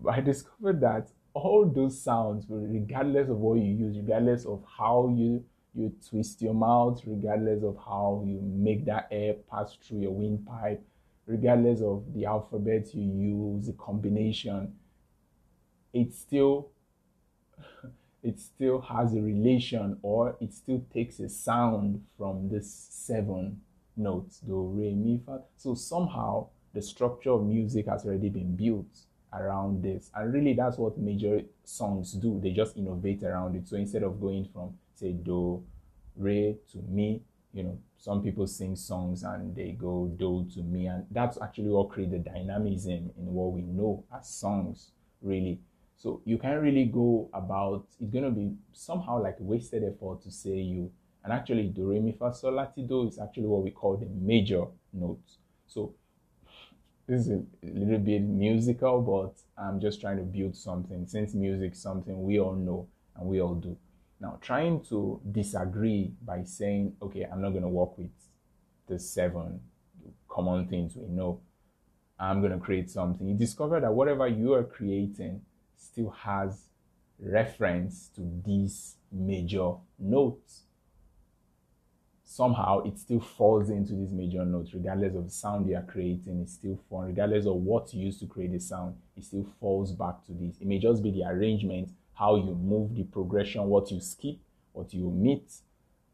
I 0.09 0.21
discovered 0.21 0.81
that 0.83 1.09
all 1.35 1.67
those 1.67 2.01
sounds, 2.01 2.47
regardless 2.49 3.29
of 3.29 3.39
what 3.39 3.55
you 3.55 3.75
use, 3.75 3.97
regardless 3.97 4.47
of 4.47 4.63
how 4.79 5.13
you 5.17 5.45
you 5.75 5.93
twist 6.09 6.43
your 6.43 6.55
mouth, 6.55 7.01
regardless 7.07 7.63
of 7.63 7.77
how 7.77 8.23
you 8.27 8.41
make 8.43 8.85
that 8.87 9.09
air 9.11 9.35
pass 9.51 9.77
through 9.83 10.01
your 10.01 10.13
windpipe, 10.13 10.83
regardless 11.27 11.81
of 11.83 12.05
the 12.15 12.25
alphabet 12.25 12.95
you 12.95 13.03
use, 13.03 13.67
the 13.67 13.73
combination, 13.75 14.75
it 15.93 16.15
still 16.15 16.69
it 18.23 18.41
still 18.41 18.81
has 18.81 19.15
a 19.15 19.21
relation 19.21 19.99
or 20.03 20.37
it 20.41 20.53
still 20.53 20.85
takes 20.93 21.21
a 21.21 21.29
sound 21.29 22.05
from 22.17 22.49
this 22.49 22.89
seven 22.91 23.61
notes. 23.97 24.41
Do 24.41 24.73
re 24.75 24.95
mi 24.95 25.21
fa. 25.25 25.43
So 25.57 25.75
somehow 25.75 26.49
the 26.75 26.83
structure 26.83 27.31
of 27.31 27.45
music 27.45 27.87
has 27.87 28.05
already 28.05 28.29
been 28.29 28.57
built 28.57 29.07
around 29.33 29.83
this. 29.83 30.11
And 30.15 30.33
really 30.33 30.55
that's 30.55 30.79
what 30.79 30.99
major 30.99 31.43
songs 31.65 32.13
do. 32.13 32.41
They 32.43 32.51
just 32.51 32.77
innovate 32.77 33.23
around 33.23 33.57
it. 33.57 33.69
So 33.69 33.77
instead 33.77 34.03
of 34.03 34.21
going 34.21 34.49
from 34.53 34.75
say 34.99 35.13
do, 35.13 35.63
re 36.17 36.57
to 36.73 36.79
mi. 36.89 37.23
You 37.53 37.63
know, 37.65 37.79
some 37.97 38.23
people 38.23 38.47
sing 38.47 38.77
songs 38.77 39.23
and 39.23 39.55
they 39.57 39.73
go 39.73 40.13
do 40.19 40.47
to 40.55 40.63
me, 40.63 40.87
and 40.87 41.07
that's 41.11 41.41
actually 41.41 41.71
what 41.71 41.89
creates 41.91 42.13
the 42.13 42.19
dynamism 42.19 43.11
in 43.17 43.33
what 43.33 43.53
we 43.53 43.63
know 43.63 44.05
as 44.15 44.29
songs, 44.29 44.93
really. 45.23 45.61
So 45.97 46.21
you 46.25 46.39
can't 46.39 46.63
really 46.63 46.85
go 46.85 47.29
about 47.33 47.87
it's 48.01 48.13
gonna 48.13 48.31
be 48.31 48.53
somehow 48.73 49.21
like 49.21 49.37
wasted 49.41 49.83
effort 49.83 50.23
to 50.23 50.31
say 50.31 50.57
you 50.57 50.93
and 51.25 51.33
actually 51.33 51.65
do 51.65 51.91
re 51.91 51.99
mi 51.99 52.13
fa 52.13 52.33
sol 52.33 52.53
la 52.53 52.67
ti 52.67 52.83
do 52.83 53.09
is 53.09 53.19
actually 53.19 53.47
what 53.49 53.63
we 53.63 53.71
call 53.71 53.97
the 53.97 54.07
major 54.07 54.67
notes. 54.93 55.39
So 55.67 55.95
this 57.09 57.27
is 57.27 57.31
a 57.31 57.43
little 57.63 57.99
bit 57.99 58.23
musical, 58.23 59.01
but 59.01 59.35
I'm 59.61 59.81
just 59.81 60.01
trying 60.01 60.19
to 60.19 60.23
build 60.23 60.55
something. 60.55 61.07
Since 61.07 61.35
music 61.35 61.75
something 61.75 62.23
we 62.23 62.39
all 62.39 62.55
know 62.55 62.87
and 63.17 63.27
we 63.27 63.41
all 63.41 63.55
do. 63.55 63.77
Now, 64.21 64.39
trying 64.41 64.83
to 64.89 65.21
disagree 65.31 66.13
by 66.25 66.43
saying, 66.43 66.97
okay, 67.01 67.27
I'm 67.31 67.41
not 67.41 67.51
going 67.51 67.63
to 67.63 67.69
work 67.69 67.97
with 67.97 68.11
the 68.89 68.99
seven 68.99 69.61
common 70.29 70.67
things 70.67 70.97
we 70.97 71.07
know. 71.09 71.41
I'm 72.19 72.41
going 72.41 72.53
to 72.53 72.59
create 72.59 72.91
something. 72.91 73.27
You 73.27 73.35
discover 73.35 73.79
that 73.81 73.93
whatever 73.93 74.27
you 74.27 74.55
are 74.55 74.65
creating 74.65 75.43
still 75.77 76.11
has 76.11 76.65
reference 77.21 78.09
to 78.17 78.29
these 78.45 78.97
major 79.13 79.75
notes. 79.99 80.63
Somehow 82.25 82.81
it 82.81 82.99
still 82.99 83.21
falls 83.21 83.71
into 83.71 83.95
these 83.95 84.13
major 84.13 84.45
notes, 84.45 84.75
regardless 84.75 85.15
of 85.15 85.25
the 85.25 85.31
sound 85.31 85.69
you 85.69 85.77
are 85.77 85.83
creating, 85.83 86.41
it 86.41 86.51
still 86.51 86.79
falls, 86.89 87.07
regardless 87.07 87.47
of 87.47 87.55
what 87.55 87.93
you 87.95 88.05
use 88.05 88.19
to 88.21 88.27
create 88.27 88.53
the 88.53 88.61
sound, 88.61 88.97
it 89.17 89.25
still 89.25 89.47
falls 89.61 89.93
back 89.93 90.25
to 90.27 90.33
this. 90.33 90.57
It 90.61 90.67
may 90.67 90.79
just 90.79 91.03
be 91.03 91.11
the 91.11 91.25
arrangement 91.25 91.91
how 92.19 92.37
you 92.37 92.55
move 92.55 92.95
the 92.95 93.05
progression, 93.05 93.65
what 93.65 93.91
you 93.91 94.01
skip, 94.01 94.39
what 94.73 94.93
you 94.93 95.07
omit, 95.07 95.45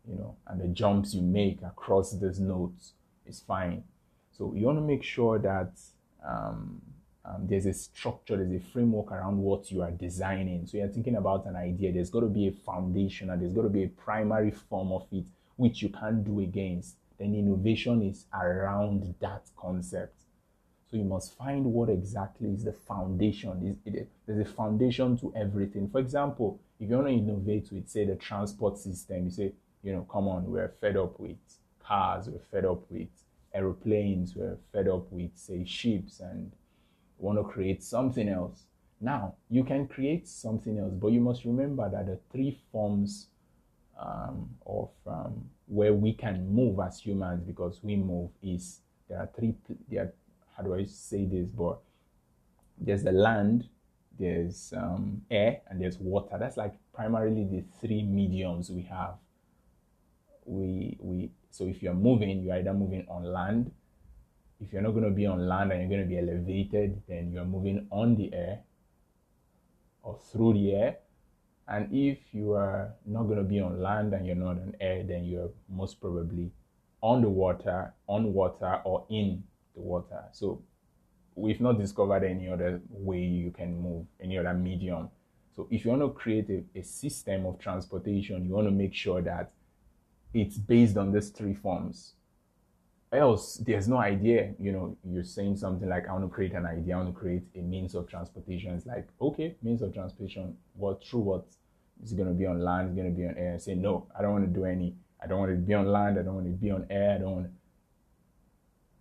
you 0.06 0.16
know, 0.16 0.36
and 0.46 0.60
the 0.60 0.68
jumps 0.68 1.14
you 1.14 1.22
make 1.22 1.62
across 1.62 2.12
these 2.12 2.38
notes 2.38 2.92
is 3.26 3.40
fine. 3.40 3.82
So 4.36 4.52
you 4.54 4.66
want 4.66 4.78
to 4.78 4.82
make 4.82 5.02
sure 5.02 5.38
that 5.38 5.72
um, 6.26 6.82
um, 7.24 7.46
there's 7.46 7.64
a 7.64 7.72
structure, 7.72 8.36
there's 8.36 8.52
a 8.52 8.64
framework 8.72 9.12
around 9.12 9.38
what 9.38 9.70
you 9.70 9.80
are 9.80 9.90
designing. 9.90 10.66
So 10.66 10.76
you're 10.76 10.88
thinking 10.88 11.16
about 11.16 11.46
an 11.46 11.56
idea, 11.56 11.92
there's 11.92 12.10
got 12.10 12.20
to 12.20 12.26
be 12.26 12.48
a 12.48 12.52
foundation 12.52 13.30
and 13.30 13.40
there's 13.40 13.54
got 13.54 13.62
to 13.62 13.70
be 13.70 13.84
a 13.84 13.88
primary 13.88 14.50
form 14.50 14.92
of 14.92 15.06
it 15.10 15.24
which 15.56 15.82
you 15.82 15.88
can't 15.88 16.22
do 16.24 16.40
against. 16.40 16.96
Then 17.18 17.34
innovation 17.34 18.02
is 18.02 18.26
around 18.34 19.14
that 19.20 19.42
concept. 19.56 20.23
So 20.94 20.98
you 20.98 21.04
must 21.06 21.36
find 21.36 21.64
what 21.64 21.88
exactly 21.88 22.50
is 22.50 22.62
the 22.62 22.72
foundation. 22.72 23.76
There's 24.26 24.38
a 24.38 24.44
foundation 24.48 25.18
to 25.18 25.32
everything. 25.34 25.88
For 25.90 25.98
example, 25.98 26.60
if 26.78 26.88
you 26.88 26.94
want 26.94 27.08
to 27.08 27.14
innovate 27.14 27.72
with, 27.72 27.88
say, 27.88 28.04
the 28.04 28.14
transport 28.14 28.78
system, 28.78 29.24
you 29.24 29.30
say, 29.32 29.52
you 29.82 29.92
know, 29.92 30.06
come 30.08 30.28
on, 30.28 30.48
we're 30.48 30.68
fed 30.80 30.96
up 30.96 31.18
with 31.18 31.36
cars, 31.84 32.28
we're 32.28 32.38
fed 32.38 32.64
up 32.64 32.88
with 32.90 33.08
aeroplanes, 33.52 34.36
we're 34.36 34.56
fed 34.72 34.86
up 34.86 35.10
with, 35.10 35.32
say, 35.34 35.64
ships, 35.64 36.20
and 36.20 36.52
want 37.18 37.40
to 37.40 37.42
create 37.42 37.82
something 37.82 38.28
else. 38.28 38.62
Now, 39.00 39.34
you 39.50 39.64
can 39.64 39.88
create 39.88 40.28
something 40.28 40.78
else, 40.78 40.92
but 40.94 41.08
you 41.08 41.20
must 41.20 41.44
remember 41.44 41.90
that 41.90 42.06
the 42.06 42.20
three 42.30 42.56
forms 42.70 43.26
um, 43.98 44.48
of 44.64 44.90
um, 45.08 45.44
where 45.66 45.92
we 45.92 46.12
can 46.12 46.54
move 46.54 46.78
as 46.78 47.00
humans, 47.00 47.42
because 47.44 47.80
we 47.82 47.96
move, 47.96 48.30
is 48.44 48.78
there 49.08 49.18
are 49.18 49.28
three 49.36 49.54
there 49.90 50.04
are 50.04 50.12
how 50.56 50.62
do 50.62 50.74
I 50.74 50.84
say 50.84 51.24
this? 51.24 51.50
But 51.50 51.78
there's 52.78 53.02
the 53.02 53.12
land, 53.12 53.68
there's 54.18 54.72
um, 54.76 55.22
air, 55.30 55.60
and 55.68 55.80
there's 55.80 55.98
water. 55.98 56.36
That's 56.38 56.56
like 56.56 56.74
primarily 56.92 57.44
the 57.44 57.64
three 57.80 58.02
mediums 58.02 58.70
we 58.70 58.82
have. 58.82 59.14
We 60.44 60.96
we 61.00 61.30
so 61.50 61.64
if 61.66 61.82
you're 61.82 61.94
moving, 61.94 62.42
you're 62.42 62.56
either 62.56 62.74
moving 62.74 63.06
on 63.08 63.24
land. 63.24 63.72
If 64.60 64.72
you're 64.72 64.82
not 64.82 64.92
going 64.92 65.04
to 65.04 65.10
be 65.10 65.26
on 65.26 65.46
land 65.48 65.72
and 65.72 65.80
you're 65.80 65.90
going 65.90 66.02
to 66.02 66.08
be 66.08 66.18
elevated, 66.18 67.02
then 67.08 67.32
you're 67.32 67.44
moving 67.44 67.86
on 67.90 68.16
the 68.16 68.32
air 68.32 68.60
or 70.02 70.18
through 70.30 70.54
the 70.54 70.74
air. 70.74 70.96
And 71.66 71.88
if 71.92 72.18
you 72.32 72.52
are 72.52 72.94
not 73.06 73.24
going 73.24 73.38
to 73.38 73.44
be 73.44 73.60
on 73.60 73.80
land 73.80 74.12
and 74.12 74.26
you're 74.26 74.36
not 74.36 74.58
on 74.58 74.74
air, 74.80 75.02
then 75.02 75.24
you're 75.24 75.50
most 75.68 76.00
probably 76.00 76.52
on 77.00 77.22
the 77.22 77.28
water, 77.28 77.94
on 78.06 78.32
water, 78.32 78.80
or 78.84 79.06
in 79.08 79.42
the 79.74 79.80
water. 79.80 80.24
So 80.32 80.62
we've 81.34 81.60
not 81.60 81.78
discovered 81.78 82.24
any 82.24 82.48
other 82.48 82.80
way 82.88 83.20
you 83.20 83.50
can 83.50 83.80
move, 83.80 84.06
any 84.20 84.38
other 84.38 84.54
medium. 84.54 85.10
So 85.54 85.68
if 85.70 85.84
you 85.84 85.90
want 85.90 86.02
to 86.02 86.10
create 86.10 86.48
a, 86.50 86.78
a 86.78 86.82
system 86.82 87.46
of 87.46 87.58
transportation, 87.58 88.44
you 88.44 88.54
want 88.54 88.66
to 88.66 88.72
make 88.72 88.94
sure 88.94 89.22
that 89.22 89.52
it's 90.32 90.58
based 90.58 90.96
on 90.96 91.12
these 91.12 91.30
three 91.30 91.54
forms. 91.54 92.14
Else, 93.12 93.62
there's 93.64 93.86
no 93.86 93.98
idea. 93.98 94.54
You 94.58 94.72
know, 94.72 94.96
you're 95.04 95.22
saying 95.22 95.56
something 95.56 95.88
like, 95.88 96.08
I 96.08 96.12
want 96.12 96.24
to 96.24 96.28
create 96.28 96.52
an 96.54 96.66
idea, 96.66 96.94
I 96.94 96.98
want 96.98 97.14
to 97.14 97.20
create 97.20 97.44
a 97.54 97.58
means 97.58 97.94
of 97.94 98.08
transportation. 98.08 98.74
It's 98.74 98.86
like, 98.86 99.06
okay, 99.20 99.54
means 99.62 99.82
of 99.82 99.94
transportation. 99.94 100.56
What 100.74 101.04
through 101.04 101.20
what? 101.20 101.46
Is 102.02 102.10
it 102.12 102.16
going 102.16 102.28
to 102.28 102.34
be 102.34 102.46
on 102.46 102.60
land? 102.60 102.90
Is 102.90 102.96
it 102.96 103.00
going 103.00 103.14
to 103.14 103.16
be 103.16 103.28
on 103.28 103.36
air? 103.38 103.56
say, 103.60 103.76
no, 103.76 104.08
I 104.18 104.22
don't 104.22 104.32
want 104.32 104.44
to 104.44 104.50
do 104.50 104.64
any. 104.64 104.96
I 105.22 105.28
don't 105.28 105.38
want 105.38 105.52
to 105.52 105.56
be 105.56 105.74
on 105.74 105.86
land. 105.86 106.18
I 106.18 106.22
don't 106.22 106.34
want 106.34 106.46
to 106.46 106.52
be 106.52 106.72
on 106.72 106.86
air. 106.90 107.14
I 107.14 107.18
don't 107.18 107.30
want 107.30 107.46
to 107.46 107.52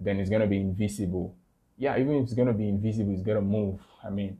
then 0.03 0.19
it's 0.19 0.29
gonna 0.29 0.47
be 0.47 0.57
invisible. 0.57 1.35
Yeah, 1.77 1.97
even 1.97 2.15
if 2.15 2.23
it's 2.23 2.33
gonna 2.33 2.53
be 2.53 2.69
invisible, 2.69 3.13
it's 3.13 3.23
gonna 3.23 3.41
move. 3.41 3.79
I 4.03 4.09
mean, 4.09 4.37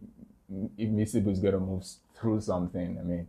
invisible 0.78 1.32
is 1.32 1.40
gonna 1.40 1.60
move 1.60 1.84
through 2.14 2.40
something. 2.40 2.98
I 2.98 3.02
mean, 3.02 3.28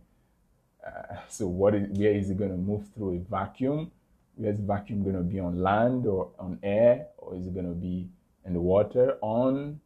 uh, 0.86 1.16
so 1.28 1.46
what 1.46 1.74
is 1.74 1.88
where 1.98 2.12
is 2.12 2.30
it 2.30 2.38
gonna 2.38 2.56
move 2.56 2.84
through 2.94 3.16
a 3.16 3.18
vacuum? 3.30 3.90
Where's 4.36 4.58
vacuum 4.58 5.04
gonna 5.04 5.22
be 5.22 5.40
on 5.40 5.58
land 5.58 6.06
or 6.06 6.30
on 6.38 6.58
air, 6.62 7.08
or 7.18 7.36
is 7.36 7.46
it 7.46 7.54
gonna 7.54 7.74
be 7.74 8.08
in 8.44 8.54
the 8.54 8.60
water, 8.60 9.18
on 9.20 9.80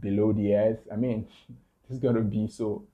below 0.00 0.32
the 0.32 0.54
earth? 0.54 0.80
I 0.92 0.96
mean, 0.96 1.26
there's 1.88 2.00
gonna 2.00 2.20
be 2.20 2.48
so 2.48 2.84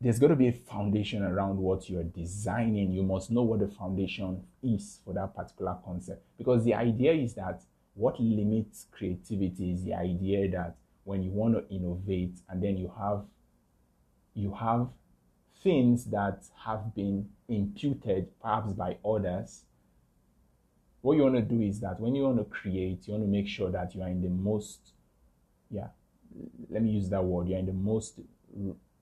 there's 0.00 0.18
got 0.18 0.28
to 0.28 0.36
be 0.36 0.48
a 0.48 0.52
foundation 0.52 1.22
around 1.22 1.56
what 1.56 1.88
you're 1.88 2.04
designing. 2.04 2.92
You 2.92 3.02
must 3.02 3.30
know 3.30 3.42
what 3.42 3.60
the 3.60 3.68
foundation 3.68 4.42
is 4.62 5.00
for 5.04 5.14
that 5.14 5.34
particular 5.34 5.76
concept. 5.84 6.22
Because 6.36 6.64
the 6.64 6.74
idea 6.74 7.12
is 7.12 7.34
that 7.34 7.62
what 7.94 8.20
limits 8.20 8.86
creativity 8.92 9.72
is 9.72 9.84
the 9.84 9.94
idea 9.94 10.50
that 10.50 10.76
when 11.04 11.22
you 11.22 11.30
want 11.30 11.54
to 11.54 11.74
innovate 11.74 12.36
and 12.50 12.62
then 12.62 12.76
you 12.76 12.92
have 12.98 13.24
you 14.34 14.52
have 14.52 14.88
things 15.62 16.04
that 16.06 16.44
have 16.64 16.94
been 16.94 17.26
imputed 17.48 18.28
perhaps 18.40 18.72
by 18.74 18.96
others 19.04 19.62
what 21.00 21.16
you 21.16 21.22
want 21.22 21.36
to 21.36 21.40
do 21.40 21.62
is 21.62 21.80
that 21.80 21.98
when 21.98 22.14
you 22.14 22.24
want 22.24 22.36
to 22.36 22.44
create 22.44 23.06
you 23.06 23.12
want 23.14 23.24
to 23.24 23.28
make 23.28 23.48
sure 23.48 23.70
that 23.70 23.94
you 23.94 24.02
are 24.02 24.08
in 24.08 24.20
the 24.20 24.28
most 24.28 24.92
yeah 25.70 25.88
let 26.68 26.82
me 26.82 26.90
use 26.90 27.08
that 27.08 27.24
word 27.24 27.48
you're 27.48 27.58
in 27.58 27.66
the 27.66 27.72
most 27.72 28.20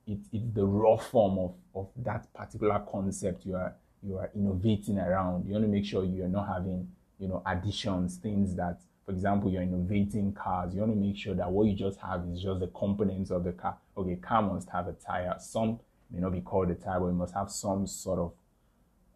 it, 0.06 0.18
it's 0.32 0.54
the 0.54 0.64
raw 0.64 0.96
form 0.96 1.38
of, 1.38 1.54
of 1.74 1.88
that 2.04 2.32
particular 2.34 2.82
concept 2.90 3.46
you 3.46 3.54
are 3.54 3.74
you 4.02 4.18
are 4.18 4.30
innovating 4.34 4.98
around. 4.98 5.46
You 5.46 5.52
want 5.52 5.64
to 5.64 5.70
make 5.70 5.86
sure 5.86 6.04
you're 6.04 6.28
not 6.28 6.46
having, 6.46 6.88
you 7.18 7.26
know, 7.26 7.42
additions, 7.46 8.18
things 8.18 8.54
that, 8.56 8.80
for 9.06 9.12
example, 9.12 9.50
you're 9.50 9.62
innovating 9.62 10.34
cars. 10.34 10.74
You 10.74 10.80
want 10.80 10.92
to 10.92 10.98
make 10.98 11.16
sure 11.16 11.34
that 11.34 11.50
what 11.50 11.66
you 11.66 11.74
just 11.74 11.98
have 12.00 12.22
is 12.30 12.42
just 12.42 12.60
the 12.60 12.66
components 12.66 13.30
of 13.30 13.44
the 13.44 13.52
car. 13.52 13.78
Okay, 13.96 14.16
car 14.16 14.42
must 14.42 14.68
have 14.68 14.88
a 14.88 14.92
tire. 14.92 15.34
Some 15.38 15.80
may 16.10 16.20
not 16.20 16.32
be 16.32 16.42
called 16.42 16.70
a 16.70 16.74
tire, 16.74 17.00
but 17.00 17.06
it 17.06 17.12
must 17.12 17.34
have 17.34 17.50
some 17.50 17.86
sort 17.86 18.18
of 18.18 18.32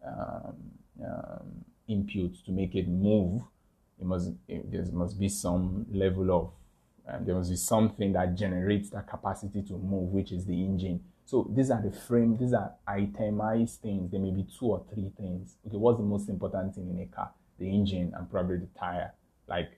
um, 0.05 0.55
um, 1.05 1.65
input 1.87 2.43
to 2.45 2.51
make 2.51 2.75
it 2.75 2.87
move, 2.87 3.41
it 3.99 4.05
must 4.05 4.31
it, 4.47 4.71
there 4.71 4.85
must 4.91 5.19
be 5.19 5.27
some 5.27 5.85
level 5.91 6.31
of 6.31 6.51
um, 7.11 7.25
there 7.25 7.35
must 7.35 7.49
be 7.49 7.55
something 7.55 8.13
that 8.13 8.35
generates 8.35 8.89
that 8.91 9.07
capacity 9.07 9.61
to 9.63 9.73
move, 9.73 10.11
which 10.11 10.31
is 10.31 10.45
the 10.45 10.53
engine. 10.53 11.01
So 11.25 11.49
these 11.53 11.71
are 11.71 11.81
the 11.81 11.91
frame, 11.91 12.37
these 12.37 12.53
are 12.53 12.73
itemized 12.87 13.81
things. 13.81 14.11
There 14.11 14.19
may 14.19 14.31
be 14.31 14.47
two 14.57 14.67
or 14.67 14.85
three 14.93 15.11
things. 15.17 15.55
Okay, 15.67 15.77
what's 15.77 15.97
the 15.97 16.03
most 16.03 16.29
important 16.29 16.75
thing 16.75 16.89
in 16.89 16.99
a 17.01 17.05
car? 17.05 17.31
The 17.59 17.69
engine 17.69 18.13
and 18.15 18.29
probably 18.29 18.57
the 18.57 18.67
tire. 18.77 19.13
Like 19.47 19.71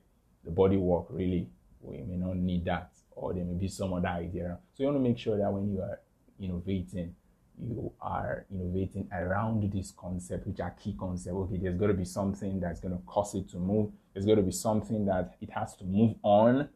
the 0.43 0.51
body 0.51 0.77
work, 0.77 1.07
really, 1.09 1.50
we 1.81 1.97
may 2.03 2.17
not 2.17 2.38
need 2.38 2.65
that, 2.65 2.91
or 3.11 3.33
there 3.33 3.43
may 3.43 3.55
be 3.55 3.67
some 3.67 3.93
other 3.93 4.07
idea. 4.07 4.57
So 4.73 4.83
you 4.83 4.85
want 4.88 5.03
to 5.03 5.09
make 5.09 5.17
sure 5.17 5.38
that 5.38 5.51
when 5.51 5.71
you 5.71 5.81
are 5.81 6.00
innovating, 6.39 7.15
you 7.61 7.91
are 8.01 8.45
innovating 8.51 9.07
around 9.11 9.71
this 9.71 9.91
concept, 9.91 10.47
which 10.47 10.59
are 10.59 10.71
key 10.71 10.95
concepts. 11.00 11.35
Okay, 11.35 11.57
there's 11.57 11.77
got 11.77 11.88
to 11.88 11.93
be 11.93 12.05
something 12.05 12.59
that's 12.59 12.79
going 12.79 12.93
to 12.93 13.03
cause 13.05 13.35
it 13.35 13.50
to 13.50 13.57
move. 13.57 13.91
There's 14.13 14.25
got 14.25 14.35
to 14.35 14.41
be 14.41 14.51
something 14.51 15.05
that 15.05 15.35
it 15.41 15.50
has 15.51 15.75
to 15.77 15.83
move 15.83 16.15
on. 16.23 16.69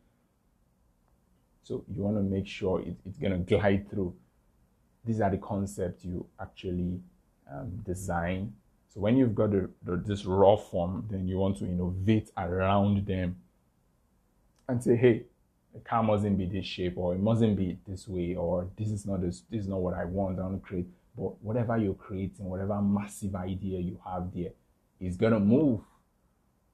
So 1.65 1.83
you 1.91 2.03
want 2.03 2.15
to 2.17 2.21
make 2.21 2.45
sure 2.45 2.79
it, 2.79 2.95
it's 3.07 3.17
going 3.17 3.33
to 3.33 3.39
glide 3.39 3.89
through. 3.89 4.13
These 5.03 5.19
are 5.19 5.31
the 5.31 5.37
concepts 5.37 6.05
you 6.05 6.27
actually 6.39 6.99
um, 7.51 7.71
design. 7.83 8.53
So 8.93 8.99
when 8.99 9.17
you've 9.17 9.33
got 9.33 9.49
the, 9.49 9.69
the, 9.83 9.97
this 9.97 10.25
raw 10.25 10.57
form, 10.57 11.07
then 11.09 11.27
you 11.27 11.37
want 11.37 11.57
to 11.57 11.65
innovate 11.65 12.29
around 12.37 13.07
them 13.07 13.37
and 14.69 14.83
say, 14.83 14.95
hey, 14.95 15.23
the 15.73 15.79
car 15.79 16.03
mustn't 16.03 16.37
be 16.37 16.45
this 16.45 16.67
shape 16.67 16.97
or 16.97 17.15
it 17.15 17.19
mustn't 17.19 17.57
be 17.57 17.79
this 17.87 18.07
way 18.07 18.35
or 18.35 18.67
this 18.77 18.91
is 18.91 19.07
not 19.07 19.21
this, 19.21 19.41
this 19.49 19.61
is 19.61 19.67
not 19.67 19.79
what 19.79 19.95
I 19.95 20.05
want, 20.05 20.39
I 20.39 20.43
want 20.43 20.61
to 20.61 20.67
create. 20.67 20.87
But 21.17 21.41
whatever 21.41 21.77
you're 21.77 21.95
creating, 21.95 22.45
whatever 22.45 22.79
massive 22.79 23.35
idea 23.35 23.79
you 23.79 23.99
have 24.05 24.31
there 24.35 24.51
is 25.01 25.17
gonna 25.17 25.39
move 25.39 25.81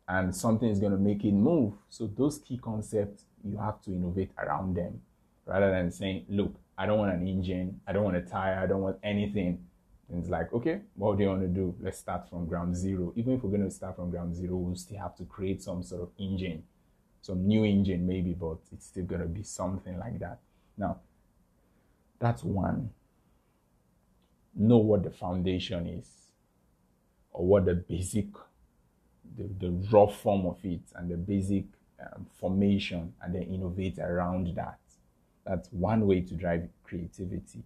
and 0.07 0.35
something 0.35 0.67
is 0.67 0.79
gonna 0.79 0.97
make 0.97 1.23
it 1.23 1.31
move. 1.31 1.75
So 1.89 2.07
those 2.07 2.39
key 2.39 2.57
concepts 2.57 3.23
you 3.43 3.57
have 3.57 3.81
to 3.83 3.91
innovate 3.91 4.31
around 4.37 4.75
them 4.75 5.01
rather 5.45 5.71
than 5.71 5.91
saying, 5.91 6.25
look, 6.29 6.53
I 6.77 6.85
don't 6.85 6.99
want 6.99 7.13
an 7.13 7.27
engine, 7.27 7.79
I 7.87 7.93
don't 7.93 8.03
want 8.03 8.17
a 8.17 8.21
tire, 8.21 8.59
I 8.59 8.67
don't 8.67 8.81
want 8.81 8.97
anything. 9.03 9.65
And 10.09 10.19
it's 10.19 10.29
like, 10.29 10.51
okay, 10.53 10.81
what 10.95 11.17
do 11.17 11.23
you 11.23 11.29
want 11.29 11.41
to 11.41 11.47
do? 11.47 11.75
Let's 11.79 11.99
start 11.99 12.29
from 12.29 12.45
ground 12.45 12.75
zero. 12.75 13.13
Even 13.15 13.33
if 13.33 13.43
we're 13.43 13.49
going 13.49 13.63
to 13.63 13.71
start 13.71 13.95
from 13.95 14.09
ground 14.09 14.35
zero, 14.35 14.55
we'll 14.55 14.75
still 14.75 14.99
have 14.99 15.15
to 15.17 15.23
create 15.23 15.61
some 15.63 15.83
sort 15.83 16.01
of 16.01 16.09
engine 16.19 16.63
some 17.21 17.47
new 17.47 17.63
engine 17.63 18.05
maybe, 18.05 18.33
but 18.33 18.57
it's 18.71 18.87
still 18.87 19.05
gonna 19.05 19.25
be 19.25 19.43
something 19.43 19.97
like 19.99 20.19
that. 20.19 20.39
Now, 20.77 20.97
that's 22.19 22.43
one. 22.43 22.89
Know 24.55 24.77
what 24.77 25.03
the 25.03 25.11
foundation 25.11 25.87
is, 25.87 26.09
or 27.31 27.45
what 27.45 27.65
the 27.65 27.75
basic, 27.75 28.27
the, 29.37 29.49
the 29.59 29.71
raw 29.91 30.07
form 30.07 30.45
of 30.47 30.57
it, 30.63 30.81
and 30.95 31.09
the 31.09 31.15
basic 31.15 31.65
um, 32.01 32.25
formation, 32.39 33.13
and 33.21 33.35
then 33.35 33.43
innovate 33.43 33.99
around 33.99 34.55
that. 34.55 34.79
That's 35.45 35.69
one 35.71 36.07
way 36.07 36.21
to 36.21 36.33
drive 36.35 36.67
creativity. 36.83 37.63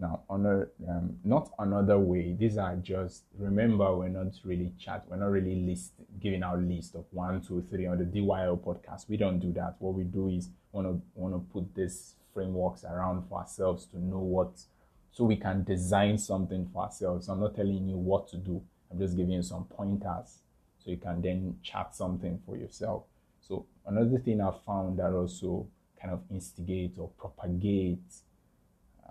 Now, 0.00 0.22
on 0.28 0.46
a, 0.46 0.66
um, 0.90 1.18
not 1.22 1.50
another 1.58 1.98
way. 1.98 2.34
These 2.38 2.56
are 2.56 2.74
just 2.76 3.24
remember 3.38 3.94
we're 3.94 4.08
not 4.08 4.32
really 4.42 4.72
chat. 4.78 5.04
We're 5.08 5.16
not 5.16 5.30
really 5.30 5.54
list 5.54 5.92
giving 6.18 6.42
out 6.42 6.62
list 6.62 6.94
of 6.94 7.04
one, 7.10 7.42
two, 7.42 7.64
three 7.70 7.86
on 7.86 7.98
the 7.98 8.04
DYL 8.04 8.58
podcast. 8.58 9.08
We 9.08 9.18
don't 9.18 9.38
do 9.38 9.52
that. 9.52 9.76
What 9.78 9.94
we 9.94 10.04
do 10.04 10.28
is 10.28 10.48
want 10.72 10.86
to 10.86 11.00
want 11.14 11.34
to 11.34 11.52
put 11.52 11.74
these 11.74 12.14
frameworks 12.32 12.84
around 12.84 13.28
for 13.28 13.40
ourselves 13.40 13.84
to 13.86 13.98
know 13.98 14.18
what, 14.18 14.62
so 15.10 15.24
we 15.24 15.36
can 15.36 15.62
design 15.62 16.16
something 16.16 16.68
for 16.72 16.84
ourselves. 16.84 17.28
I'm 17.28 17.40
not 17.40 17.54
telling 17.54 17.86
you 17.86 17.96
what 17.96 18.28
to 18.28 18.38
do. 18.38 18.62
I'm 18.90 18.98
just 18.98 19.16
giving 19.16 19.32
you 19.34 19.42
some 19.42 19.64
pointers 19.64 20.38
so 20.78 20.90
you 20.90 20.96
can 20.96 21.20
then 21.20 21.58
chat 21.62 21.94
something 21.94 22.40
for 22.44 22.56
yourself. 22.56 23.04
So 23.42 23.66
another 23.86 24.18
thing 24.18 24.40
I 24.40 24.52
found 24.64 24.98
that 24.98 25.12
also 25.12 25.66
kind 26.00 26.14
of 26.14 26.22
instigate 26.30 26.94
or 26.98 27.08
propagate. 27.18 28.14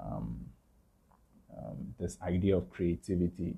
Um, 0.01 0.45
um, 1.55 1.93
this 1.99 2.17
idea 2.21 2.55
of 2.55 2.69
creativity, 2.69 3.55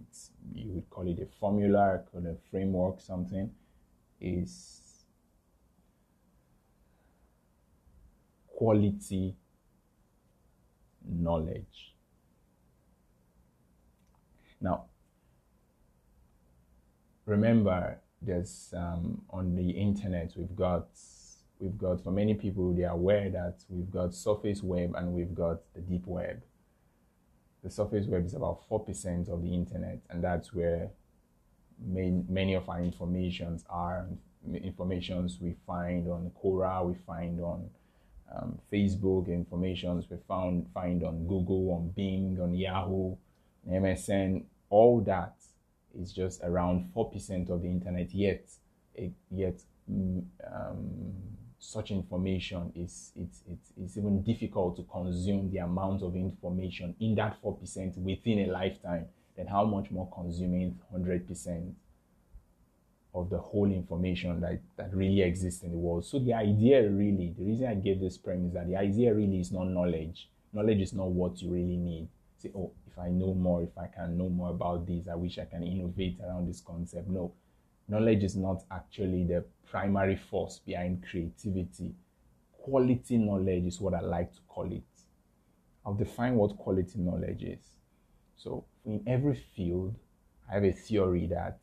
you 0.53 0.71
would 0.71 0.89
call 0.89 1.07
it 1.07 1.19
a 1.21 1.27
formula, 1.39 2.01
call 2.11 2.25
it 2.25 2.29
a 2.29 2.49
framework, 2.49 2.99
something, 2.99 3.51
is 4.19 5.05
quality 8.47 9.35
knowledge. 11.07 11.93
Now, 14.59 14.85
remember, 17.25 17.99
there's 18.25 18.73
um, 18.75 19.21
on 19.29 19.55
the 19.55 19.69
internet 19.69 20.31
we've 20.35 20.55
got 20.55 20.87
we've 21.59 21.77
got 21.77 22.03
for 22.03 22.11
many 22.11 22.33
people 22.33 22.73
they 22.73 22.83
are 22.83 22.93
aware 22.93 23.29
that 23.29 23.63
we've 23.69 23.91
got 23.91 24.13
surface 24.13 24.63
web 24.63 24.95
and 24.95 25.13
we've 25.13 25.33
got 25.35 25.59
the 25.73 25.81
deep 25.81 26.05
web 26.05 26.41
the 27.63 27.69
surface 27.69 28.07
web 28.07 28.25
is 28.25 28.33
about 28.33 28.67
4% 28.69 29.29
of 29.29 29.41
the 29.41 29.53
internet, 29.53 29.99
and 30.09 30.21
that's 30.21 30.53
where 30.53 30.91
main, 31.79 32.25
many 32.29 32.53
of 32.53 32.69
our 32.69 32.81
informations 32.81 33.63
are. 33.69 34.05
Informations 34.53 35.39
we 35.39 35.55
find 35.65 36.09
on 36.09 36.29
Quora, 36.43 36.85
we 36.85 36.95
find 37.07 37.39
on 37.39 37.69
um, 38.35 38.59
Facebook, 38.69 39.29
informations 39.29 40.09
we 40.09 40.17
found 40.27 40.67
find 40.73 41.01
on 41.01 41.25
Google, 41.25 41.71
on 41.71 41.87
Bing, 41.95 42.37
on 42.41 42.53
Yahoo, 42.53 43.15
MSN. 43.71 44.43
All 44.69 44.99
that 45.01 45.35
is 45.99 46.11
just 46.11 46.41
around 46.43 46.91
4% 46.95 47.49
of 47.49 47.61
the 47.61 47.67
internet. 47.67 48.13
Yet, 48.13 48.45
yet 49.31 49.61
mm, 49.91 50.23
um, 50.51 51.13
such 51.63 51.91
information 51.91 52.71
is 52.75 53.11
it's, 53.15 53.41
it's, 53.49 53.71
it's 53.81 53.97
even 53.97 54.21
difficult 54.21 54.75
to 54.75 54.83
consume 54.83 55.49
the 55.49 55.59
amount 55.59 56.03
of 56.03 56.15
information 56.15 56.93
in 56.99 57.15
that 57.15 57.41
4% 57.41 57.97
within 57.99 58.39
a 58.39 58.51
lifetime 58.51 59.05
then 59.37 59.47
how 59.47 59.63
much 59.63 59.89
more 59.89 60.09
consuming 60.13 60.77
100% 60.93 61.73
of 63.15 63.29
the 63.29 63.37
whole 63.37 63.71
information 63.71 64.41
that, 64.41 64.59
that 64.75 64.93
really 64.93 65.21
exists 65.21 65.63
in 65.63 65.71
the 65.71 65.77
world 65.77 66.05
so 66.05 66.19
the 66.19 66.33
idea 66.33 66.87
really 66.89 67.33
the 67.37 67.45
reason 67.45 67.67
i 67.67 67.75
gave 67.75 67.99
this 68.01 68.17
premise 68.17 68.53
that 68.53 68.67
the 68.67 68.75
idea 68.75 69.13
really 69.13 69.39
is 69.39 69.51
not 69.51 69.65
knowledge 69.65 70.29
knowledge 70.51 70.81
is 70.81 70.93
not 70.93 71.07
what 71.07 71.41
you 71.41 71.49
really 71.49 71.77
need 71.77 72.07
say 72.43 72.51
oh 72.55 72.71
if 72.87 72.97
i 72.99 73.09
know 73.09 73.33
more 73.33 73.63
if 73.63 73.77
i 73.77 73.87
can 73.87 74.17
know 74.17 74.29
more 74.29 74.51
about 74.51 74.85
this 74.85 75.07
i 75.07 75.15
wish 75.15 75.39
i 75.39 75.45
can 75.45 75.63
innovate 75.63 76.17
around 76.23 76.47
this 76.47 76.61
concept 76.61 77.07
no 77.07 77.31
knowledge 77.87 78.23
is 78.23 78.35
not 78.35 78.63
actually 78.71 79.23
the 79.25 79.43
primary 79.69 80.15
force 80.15 80.59
behind 80.65 81.03
creativity. 81.09 81.93
Quality 82.53 83.17
knowledge 83.17 83.65
is 83.65 83.81
what 83.81 83.93
I 83.93 84.01
like 84.01 84.33
to 84.33 84.39
call 84.47 84.71
it. 84.71 84.83
I'll 85.85 85.93
define 85.93 86.35
what 86.35 86.57
quality 86.57 86.99
knowledge 86.99 87.43
is. 87.43 87.63
So, 88.37 88.65
in 88.85 89.03
every 89.05 89.35
field, 89.55 89.95
I 90.49 90.53
have 90.55 90.63
a 90.63 90.71
theory 90.71 91.27
that 91.27 91.59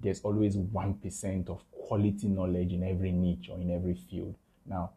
there's 0.00 0.20
always 0.20 0.56
1% 0.56 1.48
of 1.48 1.62
quality 1.70 2.28
knowledge 2.28 2.72
in 2.72 2.82
every 2.82 3.12
niche 3.12 3.48
or 3.50 3.58
in 3.58 3.70
every 3.70 3.94
field. 3.94 4.34
Now, 4.66 4.90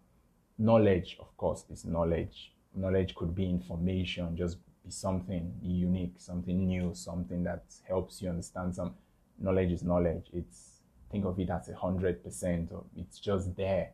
knowledge, 0.57 1.17
of 1.19 1.35
course, 1.37 1.63
is 1.69 1.85
knowledge. 1.85 2.51
Knowledge 2.75 3.15
could 3.15 3.33
be 3.33 3.49
information, 3.49 4.35
just 4.35 4.57
be 4.83 4.91
something 4.91 5.53
unique, 5.61 6.15
something 6.17 6.65
new, 6.67 6.91
something 6.93 7.43
that 7.43 7.63
helps 7.87 8.21
you 8.21 8.29
understand 8.29 8.75
some 8.75 8.93
knowledge 9.39 9.71
is 9.71 9.83
knowledge. 9.83 10.27
It's 10.33 10.81
think 11.11 11.25
of 11.25 11.39
it 11.39 11.49
as 11.49 11.69
a 11.69 11.75
hundred 11.75 12.23
percent. 12.23 12.71
or 12.71 12.83
It's 12.97 13.19
just 13.19 13.55
there. 13.55 13.91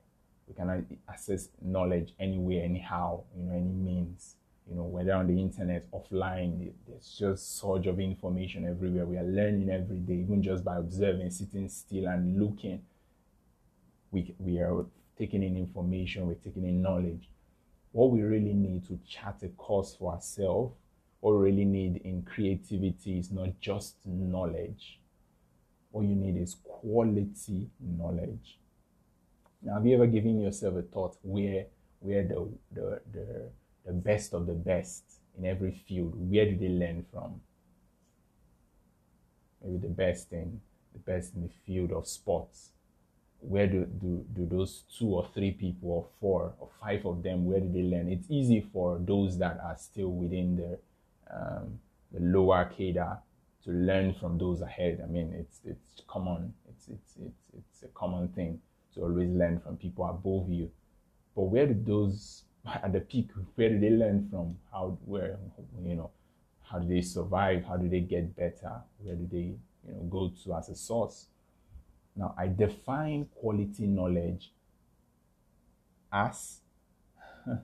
We 0.47 0.53
can 0.53 0.99
access 1.07 1.49
knowledge 1.61 2.13
anywhere, 2.19 2.63
anyhow. 2.63 3.23
You 3.37 3.43
know, 3.43 3.53
any 3.53 3.73
means. 3.73 4.35
You 4.69 4.75
know, 4.75 4.83
whether 4.83 5.13
on 5.13 5.27
the 5.27 5.39
internet, 5.39 5.89
offline, 5.91 6.71
there's 6.87 7.15
just 7.17 7.59
surge 7.59 7.87
of 7.87 7.99
information 7.99 8.67
everywhere. 8.67 9.05
We 9.05 9.17
are 9.17 9.23
learning 9.23 9.69
every 9.69 9.97
day, 9.97 10.13
even 10.13 10.41
just 10.41 10.63
by 10.63 10.77
observing, 10.77 11.29
sitting 11.31 11.67
still 11.67 12.07
and 12.07 12.39
looking. 12.39 12.81
We 14.11 14.33
we 14.39 14.59
are 14.59 14.85
taking 15.17 15.43
in 15.43 15.57
information. 15.57 16.27
We're 16.27 16.35
taking 16.35 16.65
in 16.65 16.81
knowledge. 16.81 17.27
What 17.91 18.11
we 18.11 18.21
really 18.21 18.53
need 18.53 18.87
to 18.87 18.99
chart 19.07 19.43
a 19.43 19.49
course 19.49 19.95
for 19.95 20.13
ourselves 20.13 20.73
what 21.21 21.35
we 21.35 21.51
really 21.51 21.65
need 21.65 21.97
in 21.97 22.23
creativity 22.23 23.19
is 23.19 23.31
not 23.31 23.59
just 23.59 23.95
knowledge, 24.05 24.99
what 25.91 26.01
you 26.01 26.15
need 26.15 26.35
is 26.35 26.55
quality 26.63 27.69
knowledge. 27.79 28.57
Now, 29.61 29.75
have 29.75 29.85
you 29.85 29.95
ever 29.95 30.07
given 30.07 30.41
yourself 30.41 30.75
a 30.75 30.81
thought 30.81 31.17
where 31.21 31.67
where 31.99 32.23
the, 32.23 32.49
the, 32.71 33.01
the, 33.13 33.49
the 33.85 33.93
best 33.93 34.33
of 34.33 34.47
the 34.47 34.55
best 34.55 35.03
in 35.37 35.45
every 35.45 35.71
field, 35.71 36.13
where 36.15 36.45
do 36.45 36.57
they 36.57 36.69
learn 36.69 37.05
from? 37.11 37.39
Maybe 39.63 39.77
the 39.77 39.93
best 39.93 40.31
in 40.31 40.59
the 40.93 40.99
best 40.99 41.35
in 41.35 41.43
the 41.43 41.53
field 41.63 41.91
of 41.91 42.07
sports. 42.07 42.71
Where 43.41 43.67
do, 43.67 43.85
do, 43.85 44.25
do 44.35 44.45
those 44.45 44.83
two 44.97 45.07
or 45.15 45.27
three 45.33 45.51
people 45.51 45.89
or 45.89 46.07
four 46.19 46.53
or 46.59 46.69
five 46.79 47.05
of 47.05 47.23
them, 47.23 47.45
where 47.45 47.59
do 47.59 47.71
they 47.71 47.81
learn? 47.83 48.07
It's 48.09 48.27
easy 48.29 48.61
for 48.71 48.99
those 49.03 49.37
that 49.39 49.59
are 49.63 49.75
still 49.77 50.09
within 50.09 50.55
the, 50.55 50.79
um, 51.35 51.79
the 52.11 52.19
lower 52.19 52.65
cadre 52.65 53.17
to 53.63 53.71
learn 53.71 54.13
from 54.13 54.37
those 54.37 54.61
ahead. 54.61 55.01
I 55.03 55.07
mean, 55.07 55.33
it's 55.37 55.59
it's 55.65 56.01
common. 56.07 56.53
It's 56.69 56.87
it's 56.87 57.15
it's 57.17 57.41
it's 57.57 57.83
a 57.83 57.87
common 57.89 58.27
thing 58.29 58.59
to 58.95 59.01
always 59.01 59.29
learn 59.29 59.59
from 59.59 59.77
people 59.77 60.05
above 60.05 60.49
you. 60.49 60.71
But 61.35 61.43
where 61.43 61.67
did 61.67 61.85
those 61.85 62.43
at 62.65 62.93
the 62.93 63.01
peak? 63.01 63.29
Where 63.55 63.69
did 63.69 63.81
they 63.81 63.91
learn 63.91 64.27
from? 64.29 64.57
How 64.71 64.97
where 65.05 65.37
you 65.83 65.95
know? 65.95 66.11
How 66.63 66.79
do 66.79 66.87
they 66.87 67.01
survive? 67.01 67.65
How 67.65 67.77
do 67.77 67.89
they 67.89 67.99
get 67.99 68.35
better? 68.35 68.81
Where 68.99 69.15
do 69.15 69.27
they 69.31 69.55
you 69.87 69.93
know 69.93 70.03
go 70.09 70.31
to 70.43 70.53
as 70.55 70.69
a 70.69 70.75
source? 70.75 71.27
Now 72.15 72.35
I 72.37 72.47
define 72.47 73.27
quality 73.35 73.87
knowledge 73.87 74.51
as 76.11 76.59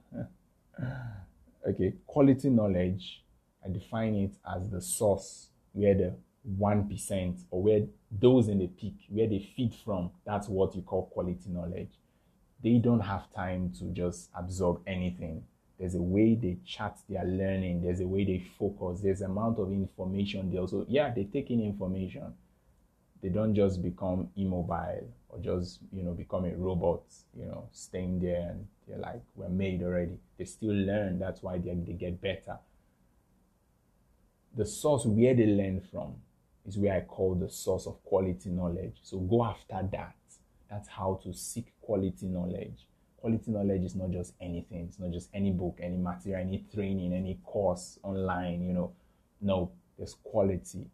okay 1.67 1.93
quality 2.05 2.49
knowledge. 2.49 3.23
I 3.65 3.69
define 3.69 4.15
it 4.15 4.31
as 4.55 4.69
the 4.69 4.81
source 4.81 5.49
where 5.73 5.93
the 5.93 6.13
1% 6.59 7.43
or 7.51 7.61
where 7.61 7.81
those 8.11 8.47
in 8.47 8.59
the 8.59 8.67
peak, 8.67 8.95
where 9.09 9.27
they 9.27 9.39
feed 9.55 9.73
from, 9.83 10.11
that's 10.25 10.47
what 10.47 10.75
you 10.75 10.81
call 10.81 11.07
quality 11.07 11.49
knowledge. 11.49 11.89
They 12.63 12.77
don't 12.77 13.01
have 13.01 13.31
time 13.33 13.73
to 13.79 13.85
just 13.85 14.29
absorb 14.35 14.81
anything. 14.87 15.43
There's 15.79 15.95
a 15.95 16.01
way 16.01 16.35
they 16.35 16.57
chat 16.65 16.97
their 17.07 17.23
learning, 17.23 17.83
there's 17.83 17.99
a 17.99 18.07
way 18.07 18.23
they 18.23 18.43
focus, 18.57 19.01
there's 19.01 19.21
amount 19.21 19.59
of 19.59 19.71
information 19.71 20.49
they 20.51 20.57
also, 20.57 20.85
yeah, 20.87 21.13
they 21.13 21.25
take 21.25 21.51
in 21.51 21.61
information. 21.61 22.33
They 23.21 23.29
don't 23.29 23.55
just 23.55 23.81
become 23.81 24.29
immobile 24.35 25.07
or 25.29 25.39
just, 25.39 25.79
you 25.91 26.03
know, 26.03 26.11
become 26.11 26.45
a 26.45 26.55
robot, 26.55 27.01
you 27.37 27.45
know, 27.45 27.67
staying 27.71 28.19
there 28.19 28.49
and 28.51 28.67
they're 28.87 28.99
like, 28.99 29.21
we're 29.35 29.49
made 29.49 29.83
already. 29.83 30.17
They 30.37 30.45
still 30.45 30.73
learn. 30.73 31.19
That's 31.19 31.41
why 31.41 31.57
they, 31.57 31.73
they 31.73 31.93
get 31.93 32.21
better 32.21 32.57
the 34.57 34.65
source 34.65 35.05
where 35.05 35.35
they 35.35 35.45
learn 35.45 35.79
from 35.79 36.15
is 36.65 36.77
where 36.77 36.93
I 36.95 37.01
call 37.01 37.35
the 37.35 37.47
source 37.49 37.85
of 37.85 38.03
quality 38.03 38.49
knowledge. 38.49 38.97
So 39.03 39.19
go 39.19 39.45
after 39.45 39.87
that. 39.91 40.15
That's 40.69 40.87
how 40.89 41.21
to 41.23 41.33
seek 41.33 41.71
quality 41.79 42.25
knowledge. 42.25 42.87
Quality 43.17 43.51
knowledge 43.51 43.83
is 43.83 43.95
not 43.95 44.11
just 44.11 44.33
anything. 44.41 44.87
It's 44.89 44.99
not 44.99 45.11
just 45.11 45.29
any 45.33 45.51
book, 45.51 45.77
any 45.81 45.97
material, 45.97 46.41
any 46.41 46.65
training, 46.73 47.13
any 47.13 47.39
course 47.43 47.99
online, 48.03 48.65
you 48.65 48.73
know. 48.73 48.91
No, 49.39 49.71
there's 49.97 50.15
quality. 50.23 50.87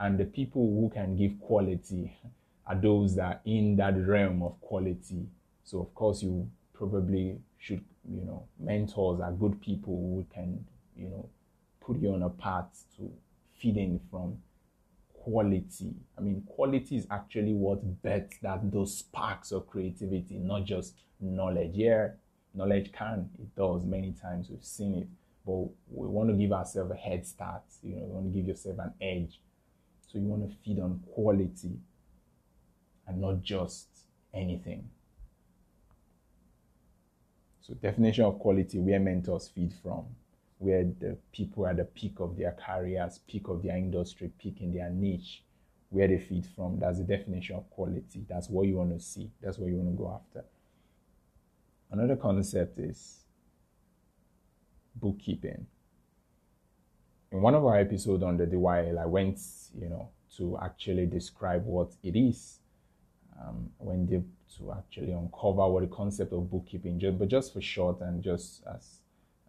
And 0.00 0.18
the 0.18 0.24
people 0.24 0.62
who 0.62 0.90
can 0.92 1.14
give 1.14 1.38
quality 1.40 2.16
are 2.66 2.74
those 2.74 3.14
that 3.16 3.22
are 3.22 3.40
in 3.44 3.76
that 3.76 3.94
realm 4.06 4.42
of 4.42 4.60
quality. 4.60 5.26
So 5.62 5.80
of 5.80 5.94
course 5.94 6.22
you 6.22 6.50
probably 6.72 7.38
should, 7.58 7.84
you 8.08 8.22
know, 8.22 8.44
mentors 8.58 9.20
are 9.20 9.30
good 9.30 9.60
people 9.60 9.94
who 9.94 10.26
can, 10.34 10.64
you 10.96 11.08
know, 11.08 11.28
put 11.80 12.00
you 12.00 12.14
on 12.14 12.22
a 12.22 12.30
path 12.30 12.84
to 12.96 13.12
feeding 13.58 14.00
from 14.10 14.38
quality. 15.12 15.94
I 16.16 16.22
mean, 16.22 16.42
quality 16.46 16.96
is 16.96 17.06
actually 17.10 17.52
what 17.52 18.02
bets 18.02 18.38
that 18.42 18.72
those 18.72 18.96
sparks 18.96 19.52
of 19.52 19.68
creativity, 19.68 20.38
not 20.38 20.64
just 20.64 20.94
knowledge. 21.20 21.72
Yeah, 21.74 22.08
knowledge 22.54 22.90
can, 22.92 23.28
it 23.38 23.54
does 23.54 23.84
many 23.84 24.12
times. 24.12 24.48
We've 24.48 24.64
seen 24.64 24.94
it. 24.94 25.08
But 25.44 25.68
we 25.90 26.06
want 26.06 26.30
to 26.30 26.36
give 26.36 26.52
ourselves 26.52 26.90
a 26.90 26.94
head 26.94 27.26
start. 27.26 27.62
You 27.82 27.96
know, 27.96 28.06
you 28.06 28.12
want 28.12 28.32
to 28.32 28.38
give 28.38 28.48
yourself 28.48 28.78
an 28.78 28.92
edge. 29.00 29.40
So 30.10 30.18
you 30.18 30.24
want 30.24 30.48
to 30.48 30.56
feed 30.64 30.80
on 30.80 31.00
quality 31.14 31.78
and 33.06 33.20
not 33.20 33.42
just 33.42 33.88
anything. 34.34 34.88
So 37.60 37.74
definition 37.74 38.24
of 38.24 38.38
quality, 38.38 38.78
where 38.78 38.98
mentors 38.98 39.48
feed 39.48 39.72
from 39.82 40.06
where 40.60 40.84
the 41.00 41.16
people 41.32 41.66
at 41.66 41.78
the 41.78 41.84
peak 41.84 42.20
of 42.20 42.36
their 42.36 42.52
careers, 42.52 43.18
peak 43.26 43.48
of 43.48 43.62
their 43.62 43.78
industry, 43.78 44.30
peak 44.38 44.60
in 44.60 44.74
their 44.74 44.90
niche, 44.90 45.42
where 45.88 46.06
they 46.06 46.18
feed 46.18 46.44
from. 46.54 46.78
That's 46.78 46.98
the 46.98 47.04
definition 47.04 47.56
of 47.56 47.68
quality. 47.70 48.26
That's 48.28 48.50
what 48.50 48.66
you 48.66 48.76
want 48.76 48.92
to 48.92 49.00
see. 49.00 49.30
That's 49.40 49.56
what 49.56 49.70
you 49.70 49.76
want 49.76 49.88
to 49.88 49.96
go 49.96 50.12
after. 50.12 50.44
Another 51.90 52.14
concept 52.14 52.78
is 52.78 53.20
bookkeeping. 54.94 55.66
In 57.32 57.42
one 57.42 57.54
of 57.54 57.64
our 57.64 57.78
episodes 57.78 58.24
on 58.24 58.36
the 58.36 58.46
DYL, 58.46 58.98
I 58.98 59.06
went, 59.06 59.40
you 59.78 59.88
know, 59.88 60.08
to 60.36 60.58
actually 60.60 61.06
describe 61.06 61.64
what 61.64 61.92
it 62.02 62.16
is. 62.16 62.58
Um, 63.40 63.70
I 63.80 63.84
went 63.84 64.10
deep 64.10 64.26
to 64.58 64.72
actually 64.72 65.12
uncover 65.12 65.68
what 65.68 65.82
the 65.82 65.94
concept 65.94 66.32
of 66.32 66.50
bookkeeping, 66.50 66.98
just, 66.98 67.18
but 67.18 67.28
just 67.28 67.52
for 67.52 67.60
short 67.60 68.00
and 68.00 68.20
just 68.22 68.62
as 68.74 68.98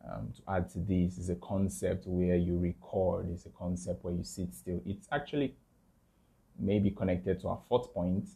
um, 0.07 0.31
to 0.35 0.51
add 0.51 0.69
to 0.71 0.79
this 0.79 1.17
is 1.17 1.29
a 1.29 1.35
concept 1.35 2.05
where 2.05 2.35
you 2.35 2.59
record, 2.59 3.29
it's 3.31 3.47
a 3.47 3.49
concept 3.49 4.03
where 4.03 4.13
you 4.13 4.23
sit 4.23 4.53
still. 4.53 4.79
It's 4.85 5.07
actually 5.11 5.55
maybe 6.59 6.91
connected 6.91 7.41
to 7.41 7.47
our 7.47 7.59
fourth 7.67 7.91
point. 7.93 8.27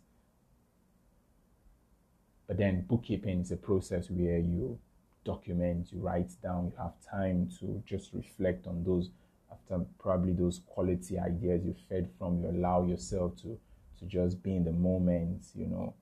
But 2.47 2.57
then 2.57 2.81
bookkeeping 2.81 3.41
is 3.41 3.51
a 3.51 3.57
process 3.57 4.09
where 4.09 4.37
you 4.37 4.79
document, 5.23 5.91
you 5.91 5.99
write 5.99 6.29
down, 6.41 6.71
you 6.71 6.77
have 6.77 6.93
time 7.11 7.49
to 7.59 7.83
just 7.85 8.13
reflect 8.13 8.67
on 8.67 8.83
those 8.83 9.09
after 9.55 9.83
probably 9.99 10.33
those 10.33 10.61
quality 10.67 11.17
ideas 11.17 11.65
you 11.65 11.75
fed 11.89 12.09
from, 12.17 12.41
you 12.41 12.49
allow 12.49 12.85
yourself 12.85 13.35
to 13.41 13.57
to 13.99 14.05
just 14.05 14.43
be 14.43 14.55
in 14.55 14.65
the 14.65 14.71
moment, 14.71 15.45
you 15.55 15.67
know, 15.67 15.93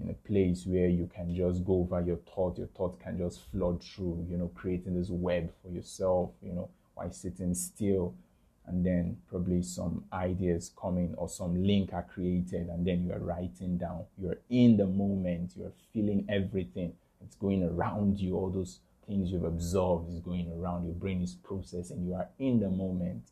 in 0.00 0.10
a 0.10 0.14
place 0.14 0.64
where 0.66 0.88
you 0.88 1.10
can 1.12 1.34
just 1.34 1.64
go 1.64 1.80
over 1.80 2.00
your 2.00 2.18
thought, 2.32 2.56
your 2.58 2.68
thought 2.68 3.00
can 3.00 3.18
just 3.18 3.40
flood 3.50 3.82
through, 3.82 4.24
you 4.30 4.36
know, 4.36 4.50
creating 4.54 4.94
this 4.94 5.10
web 5.10 5.50
for 5.62 5.68
yourself, 5.70 6.30
you 6.42 6.52
know, 6.52 6.68
while 6.94 7.10
sitting 7.10 7.54
still. 7.54 8.14
And 8.66 8.84
then 8.84 9.16
probably 9.30 9.62
some 9.62 10.04
ideas 10.12 10.70
coming 10.78 11.14
or 11.16 11.28
some 11.28 11.66
link 11.66 11.94
are 11.94 12.02
created, 12.02 12.68
and 12.68 12.86
then 12.86 13.02
you 13.06 13.12
are 13.12 13.18
writing 13.18 13.78
down. 13.78 14.04
You're 14.18 14.38
in 14.50 14.76
the 14.76 14.86
moment, 14.86 15.52
you're 15.56 15.72
feeling 15.92 16.26
everything. 16.28 16.92
It's 17.24 17.34
going 17.34 17.64
around 17.64 18.20
you, 18.20 18.36
all 18.36 18.50
those 18.50 18.80
things 19.08 19.32
you've 19.32 19.44
absorbed 19.44 20.12
is 20.12 20.20
going 20.20 20.52
around. 20.52 20.84
Your 20.84 20.94
brain 20.94 21.22
is 21.22 21.34
processing, 21.34 22.06
you 22.06 22.14
are 22.14 22.28
in 22.38 22.60
the 22.60 22.68
moment. 22.68 23.22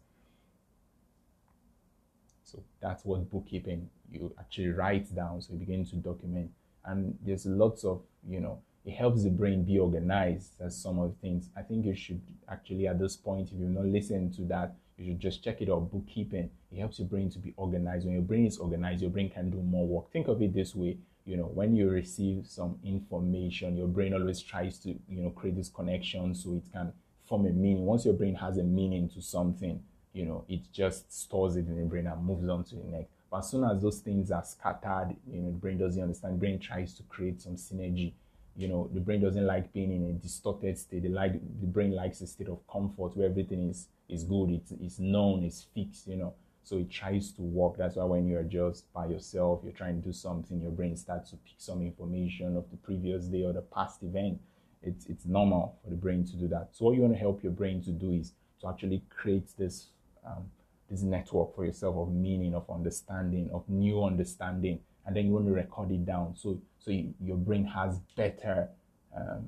So 2.43 2.63
that's 2.81 3.05
what 3.05 3.31
bookkeeping 3.31 3.91
you 4.11 4.33
actually 4.39 4.71
write 4.71 5.15
down. 5.15 5.43
So 5.43 5.53
you 5.53 5.59
begin 5.59 5.85
to 5.87 5.97
document. 5.97 6.51
And 6.85 7.19
there's 7.25 7.45
lots 7.45 7.85
of, 7.85 8.03
you 8.29 8.41
know, 8.41 8.61
it 8.85 8.93
helps 8.93 9.25
the 9.25 9.31
brain 9.31 9.65
be 9.65 9.79
organized 9.79 10.53
as 10.61 10.81
some 10.81 11.01
of 11.01 11.11
the 11.11 11.17
things. 11.21 11.51
I 11.57 11.63
think 11.63 11.85
you 11.85 11.95
should 11.95 12.23
actually 12.49 12.87
at 12.87 13.01
this 13.01 13.17
point, 13.17 13.51
if 13.53 13.59
you've 13.59 13.71
not 13.71 13.87
listened 13.87 14.35
to 14.35 14.43
that, 14.43 14.75
you 14.97 15.07
should 15.07 15.21
just 15.21 15.43
check 15.43 15.61
it 15.61 15.69
out. 15.69 15.91
Bookkeeping. 15.91 16.49
It 16.73 16.79
helps 16.79 17.01
your 17.01 17.09
brain 17.09 17.29
to 17.31 17.39
be 17.39 17.53
organized. 17.57 18.07
When 18.07 18.15
your 18.15 18.23
brain 18.23 18.47
is 18.47 18.59
organized, 18.59 19.03
your 19.03 19.11
brain 19.11 19.29
can 19.29 19.51
do 19.51 19.59
more 19.59 19.87
work. 19.87 20.13
Think 20.13 20.29
of 20.29 20.41
it 20.41 20.55
this 20.55 20.75
way. 20.75 20.99
You 21.27 21.37
know, 21.37 21.47
when 21.47 21.75
you 21.75 21.91
receive 21.91 22.47
some 22.47 22.79
information, 22.85 23.77
your 23.77 23.89
brain 23.89 24.15
always 24.15 24.41
tries 24.41 24.79
to, 24.79 24.91
you 24.91 25.23
know, 25.23 25.31
create 25.31 25.57
this 25.57 25.69
connection 25.69 26.35
so 26.35 26.55
it 26.55 26.63
can 26.73 26.93
form 27.25 27.47
a 27.47 27.51
meaning. 27.51 27.85
Once 27.85 28.05
your 28.05 28.15
brain 28.15 28.37
has 28.37 28.59
a 28.59 28.63
meaning 28.63 29.09
to 29.11 29.21
something, 29.21 29.83
you 30.13 30.25
know, 30.25 30.45
it 30.49 30.61
just 30.73 31.13
stores 31.13 31.57
it 31.57 31.67
in 31.67 31.77
the 31.77 31.85
brain 31.85 32.07
and 32.07 32.25
moves 32.25 32.49
on 32.49 32.63
to 32.65 32.77
the 32.77 32.85
next. 32.85 33.11
But 33.29 33.39
as 33.39 33.51
soon 33.51 33.65
as 33.65 33.83
those 33.83 33.99
things 33.99 34.31
are 34.31 34.45
scattered, 34.45 35.17
you 35.31 35.41
know, 35.41 35.51
the 35.51 35.59
brain 35.59 35.79
doesn't 35.79 36.01
understand. 36.01 36.35
The 36.35 36.39
brain 36.39 36.61
tries 36.61 36.95
to 36.95 37.03
create 37.05 37.43
some 37.43 37.57
synergy. 37.57 38.13
You 38.57 38.69
know, 38.69 38.89
the 38.95 39.01
brain 39.01 39.21
doesn't 39.21 39.45
like 39.45 39.73
being 39.73 39.93
in 39.93 40.09
a 40.09 40.13
distorted 40.13 40.79
state. 40.79 41.03
The, 41.03 41.09
like, 41.09 41.33
the 41.33 41.67
brain 41.67 41.93
likes 41.93 42.21
a 42.21 42.27
state 42.27 42.49
of 42.49 42.67
comfort 42.69 43.17
where 43.17 43.29
everything 43.29 43.69
is, 43.69 43.89
is 44.09 44.23
good, 44.23 44.51
it's, 44.51 44.71
it's 44.81 44.99
known, 45.01 45.43
it's 45.43 45.67
fixed, 45.75 46.07
you 46.07 46.17
know. 46.17 46.35
So 46.67 46.79
it 46.79 46.91
tries 46.91 47.31
to 47.35 47.43
work. 47.43 47.77
That's 47.79 47.95
why 47.95 48.03
when 48.03 48.27
you're 48.27 48.43
just 48.43 48.93
by 48.93 49.07
yourself, 49.07 49.61
you're 49.63 49.73
trying 49.73 50.03
to 50.03 50.09
do 50.09 50.13
something, 50.13 50.61
your 50.61 50.73
brain 50.73 50.97
starts 50.97 51.31
to 51.31 51.37
pick 51.37 51.55
some 51.59 51.81
information 51.81 52.57
of 52.57 52.69
the 52.73 52.77
previous 52.79 53.27
day 53.27 53.45
or 53.45 53.53
the 53.53 53.63
past 53.63 54.03
event. 54.03 54.41
It's, 54.83 55.07
it's 55.07 55.27
normal 55.27 55.79
for 55.85 55.91
the 55.91 55.97
brain 55.97 56.25
to 56.25 56.37
do 56.37 56.49
that. 56.49 56.71
So 56.73 56.87
what 56.87 56.97
you 56.97 57.03
want 57.03 57.15
to 57.15 57.21
help 57.21 57.41
your 57.45 57.53
brain 57.53 57.85
to 57.85 57.93
do 57.93 58.11
is 58.11 58.33
to 58.63 58.69
actually 58.69 59.05
create 59.09 59.49
this 59.57 59.91
um, 60.27 60.51
this 60.91 61.03
network 61.03 61.55
for 61.55 61.65
yourself 61.65 61.97
of 61.97 62.13
meaning, 62.13 62.55
of 62.55 62.69
understanding, 62.69 63.49
of 63.53 63.69
new 63.69 64.03
understanding, 64.03 64.81
and 65.07 65.15
then 65.15 65.27
you 65.27 65.33
want 65.33 65.47
to 65.47 65.53
record 65.53 65.93
it 65.93 66.05
down 66.05 66.35
so 66.37 66.61
so 66.79 66.91
you, 66.91 67.15
your 67.23 67.37
brain 67.37 67.65
has 67.65 68.01
better 68.17 68.69
um, 69.17 69.47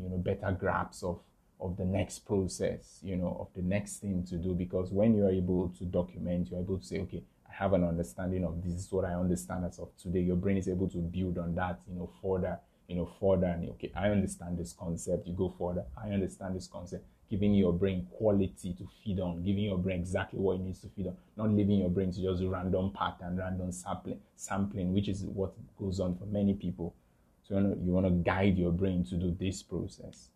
you 0.00 0.08
know 0.08 0.16
better 0.16 0.52
grasp 0.52 1.04
of 1.04 1.20
of 1.62 1.76
the 1.76 1.84
next 1.84 2.20
process, 2.26 2.98
you 3.02 3.16
know, 3.16 3.36
of 3.40 3.48
the 3.54 3.62
next 3.62 3.98
thing 3.98 4.24
to 4.24 4.36
do. 4.36 4.52
Because 4.54 4.90
when 4.90 5.14
you're 5.14 5.30
able 5.30 5.68
to 5.78 5.84
document, 5.84 6.48
you're 6.50 6.60
able 6.60 6.78
to 6.78 6.84
say, 6.84 7.00
okay, 7.00 7.22
I 7.48 7.54
have 7.54 7.72
an 7.72 7.84
understanding 7.84 8.44
of 8.44 8.62
this 8.62 8.74
is 8.74 8.90
what 8.90 9.04
I 9.04 9.14
understand 9.14 9.64
as 9.64 9.78
of 9.78 9.96
today. 9.96 10.20
Your 10.20 10.36
brain 10.36 10.56
is 10.56 10.68
able 10.68 10.88
to 10.90 10.98
build 10.98 11.38
on 11.38 11.54
that, 11.54 11.80
you 11.88 11.94
know, 11.94 12.10
further, 12.20 12.58
you 12.88 12.96
know, 12.96 13.08
further. 13.20 13.46
And 13.46 13.68
okay, 13.70 13.92
I 13.94 14.08
understand 14.08 14.58
this 14.58 14.72
concept. 14.72 15.26
You 15.26 15.34
go 15.34 15.54
further. 15.58 15.84
I 15.96 16.10
understand 16.10 16.56
this 16.56 16.66
concept 16.66 17.04
giving 17.32 17.54
your 17.54 17.72
brain 17.72 18.06
quality 18.18 18.74
to 18.74 18.86
feed 19.02 19.18
on, 19.18 19.42
giving 19.42 19.64
your 19.64 19.78
brain 19.78 19.98
exactly 19.98 20.38
what 20.38 20.56
it 20.56 20.60
needs 20.60 20.80
to 20.80 20.88
feed 20.88 21.06
on, 21.06 21.16
not 21.38 21.48
leaving 21.48 21.78
your 21.78 21.88
brain 21.88 22.12
to 22.12 22.20
just 22.20 22.42
random 22.44 22.92
pattern, 22.92 23.38
random 23.38 23.72
sampling, 23.72 24.20
sampling, 24.36 24.92
which 24.92 25.08
is 25.08 25.24
what 25.24 25.54
goes 25.80 25.98
on 25.98 26.14
for 26.14 26.26
many 26.26 26.52
people. 26.52 26.94
So 27.42 27.56
you 27.82 27.90
want 27.90 28.04
to 28.04 28.10
guide 28.10 28.58
your 28.58 28.70
brain 28.70 29.02
to 29.06 29.14
do 29.14 29.34
this 29.40 29.62
process. 29.62 30.28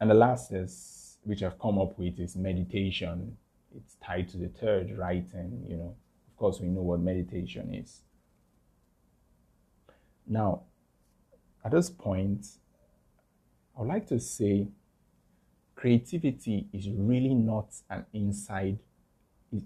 And 0.00 0.10
the 0.10 0.14
last 0.14 0.52
is 0.52 1.18
which 1.24 1.42
I've 1.42 1.58
come 1.58 1.78
up 1.78 1.98
with 1.98 2.20
is 2.20 2.36
meditation. 2.36 3.36
It's 3.76 3.96
tied 4.04 4.28
to 4.30 4.36
the 4.36 4.48
third, 4.48 4.96
writing, 4.96 5.64
you 5.68 5.76
know. 5.76 5.96
Of 6.28 6.36
course, 6.36 6.60
we 6.60 6.68
know 6.68 6.82
what 6.82 7.00
meditation 7.00 7.74
is. 7.74 8.00
Now, 10.26 10.62
at 11.64 11.72
this 11.72 11.90
point, 11.90 12.46
I 13.76 13.80
would 13.80 13.88
like 13.88 14.06
to 14.08 14.20
say 14.20 14.68
creativity 15.74 16.66
is 16.72 16.88
really 16.88 17.34
not 17.34 17.68
an 17.90 18.04
inside, 18.12 18.78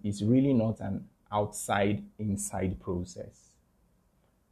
it's 0.04 0.22
really 0.22 0.52
not 0.52 0.80
an 0.80 1.06
outside 1.30 2.02
inside 2.18 2.80
process. 2.80 3.54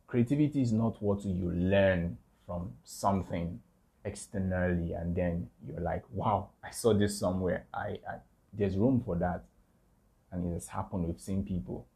Creativity 0.06 0.62
is 0.62 0.72
not 0.72 1.02
what 1.02 1.24
you 1.24 1.50
learn 1.50 2.18
from 2.46 2.72
something 2.84 3.60
externally 4.06 4.92
and 4.92 5.14
then 5.14 5.48
you're 5.66 5.80
like, 5.80 6.04
wow, 6.12 6.50
I 6.62 6.70
saw 6.70 6.94
this 6.94 7.18
somewhere. 7.18 7.66
I, 7.74 7.98
I 8.08 8.16
there's 8.52 8.76
room 8.76 9.02
for 9.04 9.16
that. 9.16 9.44
And 10.32 10.50
it 10.50 10.54
has 10.54 10.68
happened. 10.68 11.06
We've 11.06 11.20
seen 11.20 11.44
people. 11.44 11.86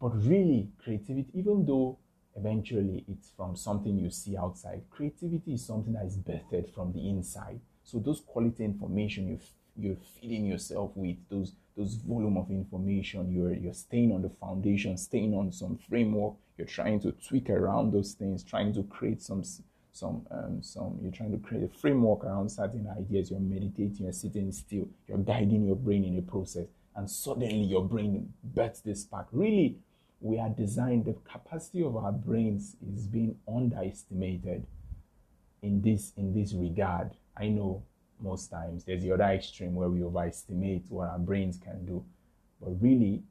But 0.00 0.10
really, 0.24 0.68
creativity, 0.82 1.28
even 1.34 1.64
though 1.66 1.98
eventually 2.36 3.04
it's 3.08 3.30
from 3.36 3.56
something 3.56 3.98
you 3.98 4.10
see 4.10 4.36
outside, 4.36 4.82
creativity 4.90 5.54
is 5.54 5.66
something 5.66 5.92
that 5.94 6.06
is 6.06 6.16
birthed 6.16 6.72
from 6.74 6.92
the 6.92 7.08
inside. 7.08 7.60
So 7.84 7.98
those 7.98 8.20
quality 8.20 8.64
information 8.64 9.28
you 9.28 9.38
you're 9.78 9.96
feeding 10.20 10.44
yourself 10.44 10.90
with 10.96 11.16
those 11.30 11.52
those 11.76 11.94
volume 11.94 12.36
of 12.36 12.50
information 12.50 13.30
you're 13.30 13.54
you're 13.54 13.72
staying 13.72 14.12
on 14.12 14.22
the 14.22 14.28
foundation 14.40 14.96
staying 14.96 15.32
on 15.32 15.52
some 15.52 15.78
framework 15.88 16.34
you're 16.56 16.66
trying 16.66 16.98
to 16.98 17.12
tweak 17.12 17.48
around 17.48 17.92
those 17.92 18.12
things 18.12 18.42
trying 18.42 18.74
to 18.74 18.82
create 18.84 19.22
some 19.22 19.44
some 19.98 20.26
um, 20.30 20.62
some 20.62 20.98
you're 21.02 21.12
trying 21.12 21.32
to 21.32 21.38
create 21.38 21.64
a 21.64 21.68
framework 21.68 22.24
around 22.24 22.48
certain 22.48 22.86
ideas 22.98 23.30
you're 23.30 23.40
meditating 23.40 24.04
you're 24.04 24.12
sitting 24.12 24.52
still 24.52 24.88
you're 25.06 25.18
guiding 25.18 25.64
your 25.66 25.76
brain 25.76 26.04
in 26.04 26.18
a 26.18 26.22
process 26.22 26.66
and 26.96 27.10
suddenly 27.10 27.62
your 27.62 27.84
brain 27.84 28.32
bets 28.42 28.80
this 28.80 29.02
spark. 29.02 29.28
Really 29.32 29.78
we 30.20 30.38
are 30.38 30.48
designed 30.48 31.04
the 31.04 31.14
capacity 31.30 31.82
of 31.82 31.96
our 31.96 32.10
brains 32.10 32.76
is 32.92 33.06
being 33.06 33.36
underestimated 33.46 34.66
in 35.62 35.80
this 35.80 36.12
in 36.16 36.34
this 36.34 36.54
regard. 36.54 37.10
I 37.36 37.48
know 37.48 37.84
most 38.20 38.50
times 38.50 38.84
there's 38.84 39.02
the 39.02 39.12
other 39.12 39.24
extreme 39.24 39.74
where 39.74 39.88
we 39.88 40.02
overestimate 40.02 40.84
what 40.88 41.08
our 41.08 41.18
brains 41.18 41.58
can 41.62 41.84
do 41.86 42.04
but 42.60 42.70
really 42.80 43.22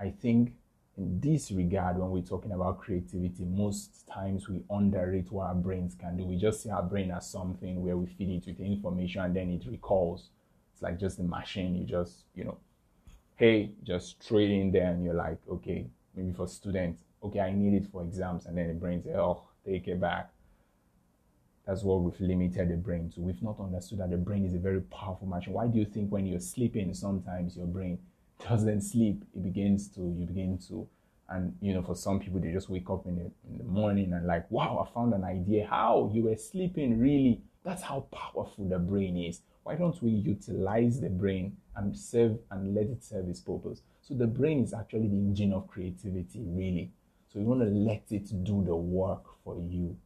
i 0.00 0.10
think 0.10 0.52
in 0.98 1.20
this 1.20 1.50
regard, 1.50 1.98
when 1.98 2.10
we're 2.10 2.22
talking 2.22 2.52
about 2.52 2.80
creativity, 2.80 3.44
most 3.44 4.06
times 4.06 4.48
we 4.48 4.62
underrate 4.70 5.30
what 5.30 5.48
our 5.48 5.54
brains 5.54 5.94
can 5.94 6.16
do. 6.16 6.24
We 6.24 6.36
just 6.36 6.62
see 6.62 6.70
our 6.70 6.82
brain 6.82 7.10
as 7.10 7.30
something 7.30 7.82
where 7.82 7.96
we 7.96 8.06
feed 8.06 8.30
it 8.30 8.46
with 8.46 8.60
information 8.60 9.22
and 9.22 9.36
then 9.36 9.50
it 9.50 9.70
recalls. 9.70 10.30
It's 10.72 10.82
like 10.82 10.98
just 10.98 11.18
a 11.18 11.22
machine. 11.22 11.74
You 11.74 11.84
just, 11.84 12.24
you 12.34 12.44
know, 12.44 12.56
hey, 13.36 13.72
just 13.82 14.24
it 14.30 14.50
in 14.50 14.72
there 14.72 14.90
and 14.90 15.04
you're 15.04 15.14
like, 15.14 15.38
okay, 15.50 15.86
maybe 16.14 16.32
for 16.32 16.48
students, 16.48 17.02
okay, 17.22 17.40
I 17.40 17.52
need 17.52 17.74
it 17.74 17.90
for 17.92 18.02
exams. 18.02 18.46
And 18.46 18.56
then 18.56 18.68
the 18.68 18.74
brain 18.74 19.02
says, 19.02 19.16
oh, 19.16 19.42
take 19.66 19.88
it 19.88 20.00
back. 20.00 20.30
That's 21.66 21.82
what 21.82 22.00
we've 22.00 22.20
limited 22.20 22.70
the 22.70 22.76
brain 22.76 23.10
to. 23.16 23.20
We've 23.20 23.42
not 23.42 23.60
understood 23.60 23.98
that 23.98 24.10
the 24.10 24.16
brain 24.16 24.46
is 24.46 24.54
a 24.54 24.58
very 24.58 24.80
powerful 24.82 25.26
machine. 25.26 25.52
Why 25.52 25.66
do 25.66 25.78
you 25.78 25.84
think 25.84 26.10
when 26.10 26.24
you're 26.24 26.40
sleeping, 26.40 26.94
sometimes 26.94 27.56
your 27.56 27.66
brain 27.66 27.98
doesn't 28.48 28.82
sleep, 28.82 29.24
it 29.34 29.42
begins 29.42 29.88
to, 29.88 30.00
you 30.00 30.26
begin 30.26 30.58
to, 30.68 30.86
and 31.28 31.56
you 31.60 31.74
know, 31.74 31.82
for 31.82 31.94
some 31.94 32.20
people, 32.20 32.40
they 32.40 32.52
just 32.52 32.70
wake 32.70 32.88
up 32.88 33.06
in 33.06 33.16
the, 33.16 33.30
in 33.48 33.58
the 33.58 33.64
morning 33.64 34.12
and 34.12 34.26
like, 34.26 34.50
wow, 34.50 34.86
I 34.86 34.94
found 34.94 35.12
an 35.12 35.24
idea. 35.24 35.66
How? 35.68 36.10
You 36.14 36.24
were 36.24 36.36
sleeping, 36.36 37.00
really? 37.00 37.42
That's 37.64 37.82
how 37.82 38.06
powerful 38.12 38.68
the 38.68 38.78
brain 38.78 39.16
is. 39.16 39.40
Why 39.64 39.74
don't 39.74 40.00
we 40.00 40.10
utilize 40.10 41.00
the 41.00 41.08
brain 41.08 41.56
and 41.74 41.96
serve 41.98 42.38
and 42.52 42.74
let 42.74 42.86
it 42.86 43.02
serve 43.02 43.28
its 43.28 43.40
purpose? 43.40 43.82
So 44.02 44.14
the 44.14 44.28
brain 44.28 44.62
is 44.62 44.72
actually 44.72 45.08
the 45.08 45.16
engine 45.16 45.52
of 45.52 45.66
creativity, 45.66 46.44
really. 46.46 46.92
So 47.32 47.40
you 47.40 47.46
want 47.46 47.62
to 47.62 47.66
let 47.66 48.04
it 48.10 48.44
do 48.44 48.62
the 48.64 48.76
work 48.76 49.24
for 49.42 49.56
you. 49.56 49.96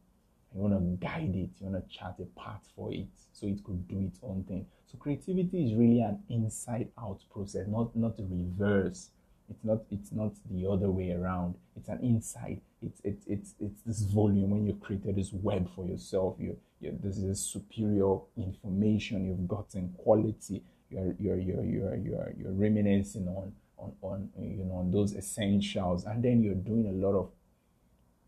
You 0.53 0.61
want 0.61 0.73
to 0.73 1.05
guide 1.05 1.35
it. 1.35 1.51
You 1.59 1.67
want 1.67 1.87
to 1.87 1.95
chart 1.95 2.15
a 2.19 2.25
path 2.39 2.67
for 2.75 2.91
it 2.91 3.05
so 3.31 3.45
it 3.45 3.63
could 3.63 3.87
do 3.87 3.99
its 3.99 4.19
own 4.23 4.43
thing. 4.47 4.65
So 4.91 4.97
creativity 4.97 5.65
is 5.65 5.73
really 5.73 6.01
an 6.01 6.19
inside 6.29 6.89
out 6.99 7.21
process, 7.31 7.65
not 7.67 7.95
not 7.95 8.17
the 8.17 8.23
reverse. 8.23 9.09
It's 9.49 9.63
not 9.63 9.83
it's 9.89 10.11
not 10.11 10.33
the 10.49 10.67
other 10.67 10.91
way 10.91 11.11
around. 11.11 11.55
It's 11.77 11.87
an 11.87 11.99
inside. 12.01 12.59
It's 12.81 12.99
it's 13.03 13.25
it's 13.27 13.55
it's 13.59 13.81
this 13.83 14.01
volume 14.01 14.51
when 14.51 14.65
you 14.65 14.73
created 14.73 15.15
this 15.15 15.31
web 15.31 15.69
for 15.75 15.85
yourself. 15.85 16.35
You 16.39 16.57
you 16.81 16.97
this 17.01 17.17
is 17.17 17.39
superior 17.39 18.17
information 18.35 19.25
you've 19.25 19.47
gotten 19.47 19.93
quality. 19.97 20.61
You're 20.89 21.15
you're 21.19 21.39
you're 21.39 21.63
you're 21.63 21.95
you're, 21.95 22.33
you're 22.37 22.51
reminiscing 22.51 23.27
on 23.29 23.53
on 23.77 23.93
on 24.01 24.29
you 24.37 24.65
know 24.65 24.75
on 24.75 24.91
those 24.91 25.15
essentials, 25.15 26.03
and 26.03 26.21
then 26.21 26.43
you're 26.43 26.55
doing 26.55 26.87
a 26.87 27.07
lot 27.07 27.17
of 27.17 27.29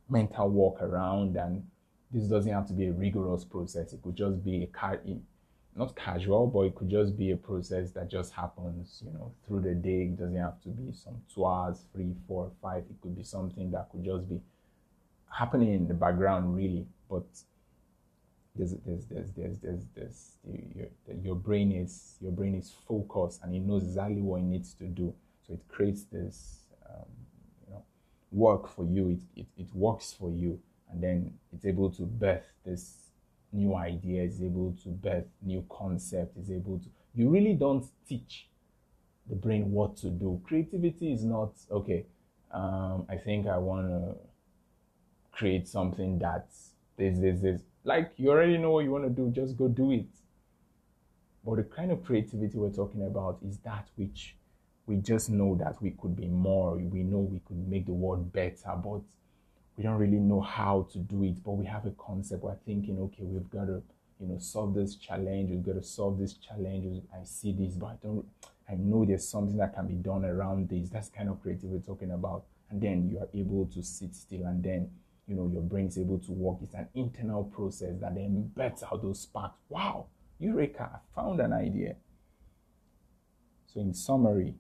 mental 0.09 0.49
work 0.49 0.81
around 0.81 1.35
and 1.35 1.65
this 2.11 2.25
doesn't 2.25 2.51
have 2.51 2.67
to 2.67 2.73
be 2.73 2.87
a 2.87 2.91
rigorous 2.91 3.43
process. 3.43 3.91
It 3.91 4.01
could 4.03 4.15
just 4.15 4.43
be 4.43 4.63
a 4.63 4.67
not 5.75 5.95
casual, 5.95 6.47
but 6.47 6.61
it 6.61 6.75
could 6.75 6.89
just 6.89 7.17
be 7.17 7.31
a 7.31 7.37
process 7.37 7.91
that 7.91 8.09
just 8.09 8.33
happens, 8.33 9.01
you 9.05 9.11
know, 9.11 9.31
through 9.45 9.61
the 9.61 9.73
day. 9.73 10.03
It 10.03 10.17
doesn't 10.17 10.35
have 10.37 10.61
to 10.63 10.69
be 10.69 10.93
some 10.93 11.21
two 11.33 11.45
hours, 11.45 11.85
three, 11.93 12.13
four, 12.27 12.51
five. 12.61 12.83
It 12.89 13.01
could 13.01 13.15
be 13.15 13.23
something 13.23 13.71
that 13.71 13.89
could 13.91 14.03
just 14.05 14.29
be 14.29 14.39
happening 15.29 15.73
in 15.73 15.87
the 15.87 15.93
background, 15.93 16.55
really. 16.55 16.85
But 17.09 17.25
there's 18.55 18.75
there's 18.85 19.05
there's 19.05 19.31
there's 19.31 19.57
there's, 19.59 19.85
there's 19.95 20.37
your, 20.75 20.87
your 21.23 21.35
brain 21.35 21.71
is 21.71 22.17
your 22.21 22.31
brain 22.31 22.55
is 22.55 22.71
focused 22.87 23.41
and 23.43 23.55
it 23.55 23.61
knows 23.61 23.83
exactly 23.83 24.21
what 24.21 24.41
it 24.41 24.43
needs 24.45 24.73
to 24.75 24.85
do. 24.85 25.13
So 25.47 25.53
it 25.53 25.61
creates 25.67 26.03
this, 26.03 26.59
um, 26.87 27.05
you 27.65 27.73
know, 27.73 27.83
work 28.31 28.67
for 28.67 28.85
you. 28.85 29.09
It, 29.09 29.41
it 29.41 29.47
it 29.57 29.75
works 29.75 30.13
for 30.13 30.29
you 30.29 30.59
and 30.91 31.01
then 31.01 31.33
it's 31.51 31.65
able 31.65 31.89
to 31.89 32.03
birth 32.03 32.45
this 32.63 33.02
new 33.53 33.75
ideas, 33.75 34.35
is 34.35 34.43
able 34.43 34.75
to 34.83 34.89
birth 34.89 35.25
new 35.41 35.65
concept, 35.69 36.37
is 36.37 36.51
able 36.51 36.79
to. 36.79 36.85
You 37.15 37.29
really 37.29 37.53
don't 37.53 37.85
teach 38.07 38.47
the 39.29 39.35
brain 39.35 39.71
what 39.71 39.95
to 39.97 40.09
do. 40.09 40.41
Creativity 40.43 41.13
is 41.13 41.23
not 41.23 41.53
okay. 41.71 42.05
Um, 42.51 43.05
I 43.09 43.15
think 43.15 43.47
I 43.47 43.57
want 43.57 43.87
to 43.87 44.15
create 45.31 45.67
something 45.67 46.19
that's 46.19 46.71
this, 46.97 47.17
this, 47.19 47.41
this. 47.41 47.61
Like 47.83 48.13
you 48.17 48.29
already 48.29 48.57
know 48.57 48.71
what 48.71 48.83
you 48.85 48.91
want 48.91 49.05
to 49.05 49.09
do, 49.09 49.29
just 49.29 49.57
go 49.57 49.67
do 49.67 49.91
it. 49.91 50.07
But 51.45 51.57
the 51.57 51.63
kind 51.63 51.91
of 51.91 52.03
creativity 52.03 52.57
we're 52.57 52.69
talking 52.69 53.05
about 53.05 53.39
is 53.45 53.57
that 53.59 53.89
which 53.95 54.35
we 54.85 54.97
just 54.97 55.29
know 55.29 55.55
that 55.55 55.81
we 55.81 55.91
could 55.91 56.15
be 56.15 56.27
more. 56.27 56.75
We 56.75 57.03
know 57.03 57.19
we 57.19 57.39
could 57.45 57.67
make 57.67 57.85
the 57.85 57.93
world 57.93 58.31
better, 58.31 58.73
but 58.83 59.01
we 59.77 59.83
don't 59.83 59.97
really 59.97 60.19
know 60.19 60.41
how 60.41 60.87
to 60.91 60.99
do 60.99 61.23
it, 61.23 61.43
but 61.43 61.53
we 61.53 61.65
have 61.65 61.85
a 61.85 61.91
concept. 61.91 62.43
We're 62.43 62.55
thinking, 62.65 62.99
okay, 62.99 63.23
we've 63.23 63.49
got 63.49 63.65
to, 63.65 63.81
you 64.19 64.27
know, 64.27 64.37
solve 64.37 64.75
this 64.75 64.95
challenge. 64.95 65.49
We've 65.49 65.65
got 65.65 65.81
to 65.81 65.83
solve 65.83 66.19
this 66.19 66.33
challenge. 66.33 67.03
I 67.13 67.23
see 67.23 67.53
this, 67.53 67.73
but 67.73 67.87
I 67.87 67.95
don't. 68.01 68.25
I 68.69 68.75
know 68.75 69.03
there's 69.03 69.27
something 69.27 69.57
that 69.57 69.75
can 69.75 69.87
be 69.87 69.95
done 69.95 70.23
around 70.23 70.69
this. 70.69 70.89
That's 70.89 71.09
kind 71.09 71.29
of 71.29 71.41
creative 71.41 71.69
we're 71.69 71.79
talking 71.79 72.11
about. 72.11 72.45
And 72.69 72.81
then 72.81 73.09
you 73.09 73.19
are 73.19 73.27
able 73.33 73.65
to 73.73 73.83
sit 73.83 74.15
still, 74.15 74.45
and 74.45 74.63
then 74.63 74.89
you 75.27 75.35
know 75.35 75.49
your 75.51 75.61
brain 75.61 75.87
is 75.87 75.97
able 75.97 76.19
to 76.19 76.31
work. 76.31 76.59
It's 76.61 76.73
an 76.73 76.87
internal 76.93 77.43
process 77.43 77.99
that 77.99 78.15
then 78.15 78.51
bets 78.55 78.83
out 78.83 79.01
those 79.01 79.21
sparks. 79.21 79.57
Wow, 79.69 80.05
eureka! 80.39 80.89
I 80.93 81.15
found 81.15 81.39
an 81.39 81.53
idea. 81.53 81.95
So, 83.67 83.81
in 83.81 83.93
summary, 83.93 84.53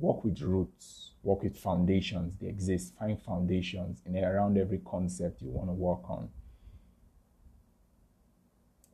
work 0.00 0.24
with 0.24 0.40
roots, 0.40 1.10
work 1.22 1.42
with 1.42 1.56
foundations. 1.56 2.36
They 2.40 2.48
exist. 2.48 2.94
Find 2.98 3.20
foundations 3.20 4.00
in 4.06 4.16
around 4.16 4.58
every 4.58 4.78
concept 4.78 5.42
you 5.42 5.50
want 5.50 5.68
to 5.68 5.72
work 5.72 6.08
on. 6.08 6.28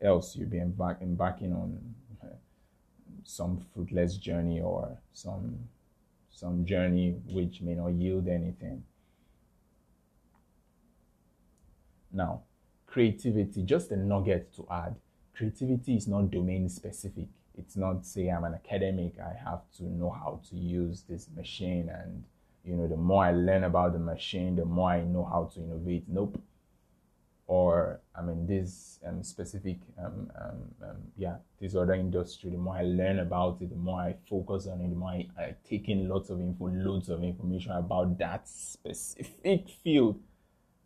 Else, 0.03 0.37
you'll 0.37 0.51
be 0.51 0.59
embark- 0.59 1.01
embarking 1.01 1.53
on 1.53 1.95
uh, 2.23 2.27
some 3.25 3.65
fruitless 3.73 4.17
journey 4.17 4.61
or 4.61 4.99
some 5.13 5.69
some 6.31 6.67
journey 6.67 7.17
which 7.29 7.63
may 7.63 7.75
not 7.75 7.93
yield 7.93 8.29
anything. 8.29 8.83
Now, 12.13 12.43
creativity, 12.87 13.63
just 13.63 13.91
a 13.91 13.97
nugget 13.97 14.55
to 14.57 14.67
add. 14.71 14.97
Creativity 15.35 15.97
is 15.97 16.07
not 16.07 16.31
domain 16.31 16.69
specific 16.69 17.29
it's 17.59 17.77
not 17.77 18.05
say 18.05 18.29
I'm 18.29 18.45
an 18.45 18.55
academic, 18.55 19.15
I 19.19 19.35
have 19.49 19.63
to 19.79 19.85
know 19.85 20.11
how 20.11 20.41
to 20.51 20.57
use 20.57 21.05
this 21.09 21.29
machine 21.37 21.89
and 21.89 22.25
you 22.65 22.75
know 22.75 22.89
the 22.89 22.97
more 22.97 23.25
I 23.25 23.33
learn 23.33 23.65
about 23.65 23.93
the 23.93 23.99
machine, 23.99 24.57
the 24.57 24.65
more 24.65 24.91
I 24.91 25.03
know 25.03 25.25
how 25.25 25.51
to 25.55 25.61
innovate. 25.61 26.05
Nope. 26.09 26.41
Or 27.47 28.01
I 28.15 28.23
mean 28.23 28.45
this 28.47 28.99
um, 29.07 29.23
specific 29.23 29.79
um, 29.99 30.31
um, 30.35 30.89
um, 30.89 30.97
yeah 31.17 31.37
this 31.61 31.77
other 31.77 31.95
industry. 31.95 32.51
The 32.51 32.57
more 32.57 32.75
I 32.77 32.83
learn 32.83 33.21
about 33.21 33.59
it, 33.61 33.71
the 33.71 33.77
more 33.77 34.01
I 34.01 34.17
focus 34.29 34.67
on 34.67 34.81
it, 34.81 34.91
the 34.91 34.97
more 34.97 35.11
I, 35.11 35.29
I 35.39 35.55
take 35.69 35.89
in 35.89 36.09
lots 36.09 36.29
of 36.31 36.41
info, 36.41 36.67
loads 36.67 37.09
of 37.09 37.23
information 37.23 37.73
about 37.73 38.19
that 38.19 38.49
specific 38.49 39.69
field. 39.85 40.19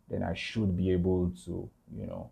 Then 0.07 0.21
I 0.21 0.35
should 0.35 0.77
be 0.77 0.91
able 0.91 1.33
to 1.45 1.67
you 1.97 2.05
know 2.05 2.29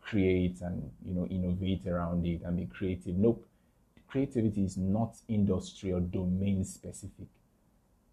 create 0.00 0.62
and 0.62 0.90
you 1.04 1.12
know 1.12 1.26
innovate 1.26 1.86
around 1.86 2.26
it 2.26 2.40
and 2.42 2.56
be 2.56 2.64
creative. 2.66 3.16
Nope. 3.16 3.46
Creativity 4.08 4.64
is 4.64 4.76
not 4.76 5.16
industry 5.28 5.92
or 5.92 6.00
domain 6.00 6.64
specific. 6.64 7.26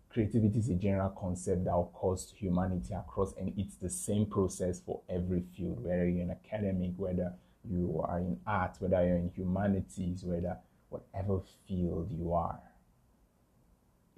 Creativity 0.09 0.59
is 0.59 0.69
a 0.69 0.75
general 0.75 1.09
concept 1.09 1.65
that 1.65 1.75
occurs 1.75 2.25
to 2.25 2.35
humanity 2.35 2.93
across, 2.93 3.33
and 3.37 3.53
it's 3.57 3.75
the 3.75 3.89
same 3.89 4.25
process 4.25 4.79
for 4.79 5.01
every 5.09 5.43
field, 5.55 5.83
whether 5.83 6.07
you're 6.07 6.23
in 6.23 6.31
academic, 6.31 6.91
whether 6.97 7.33
you 7.69 8.03
are 8.07 8.19
in 8.19 8.39
art, 8.45 8.75
whether 8.79 9.05
you're 9.05 9.17
in 9.17 9.31
humanities, 9.35 10.23
whether 10.23 10.57
whatever 10.89 11.41
field 11.67 12.11
you 12.11 12.33
are. 12.33 12.59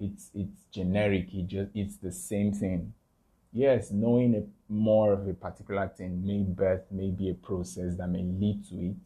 It's 0.00 0.30
it's 0.34 0.62
generic. 0.70 1.34
It 1.34 1.46
just 1.48 1.70
it's 1.74 1.96
the 1.96 2.12
same 2.12 2.52
thing. 2.52 2.92
Yes, 3.52 3.90
knowing 3.90 4.34
a, 4.36 4.72
more 4.72 5.12
of 5.12 5.26
a 5.26 5.34
particular 5.34 5.88
thing 5.88 6.24
may 6.24 6.42
birth 6.42 6.84
may 6.90 7.10
be 7.10 7.30
a 7.30 7.34
process 7.34 7.96
that 7.96 8.08
may 8.08 8.22
lead 8.22 8.64
to 8.68 8.76
it, 8.76 8.96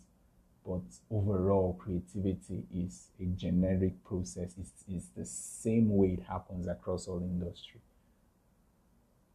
but 0.67 0.83
overall 1.11 1.75
creativity 1.81 2.65
is 2.75 3.09
a 3.21 3.25
generic 3.25 4.03
process. 4.05 4.55
It's, 4.59 4.85
it's 4.89 5.09
the 5.17 5.25
same 5.25 5.95
way 5.97 6.19
it 6.19 6.23
happens 6.29 6.69
across 6.69 7.09
all 7.09 7.21
industry. 7.21 7.81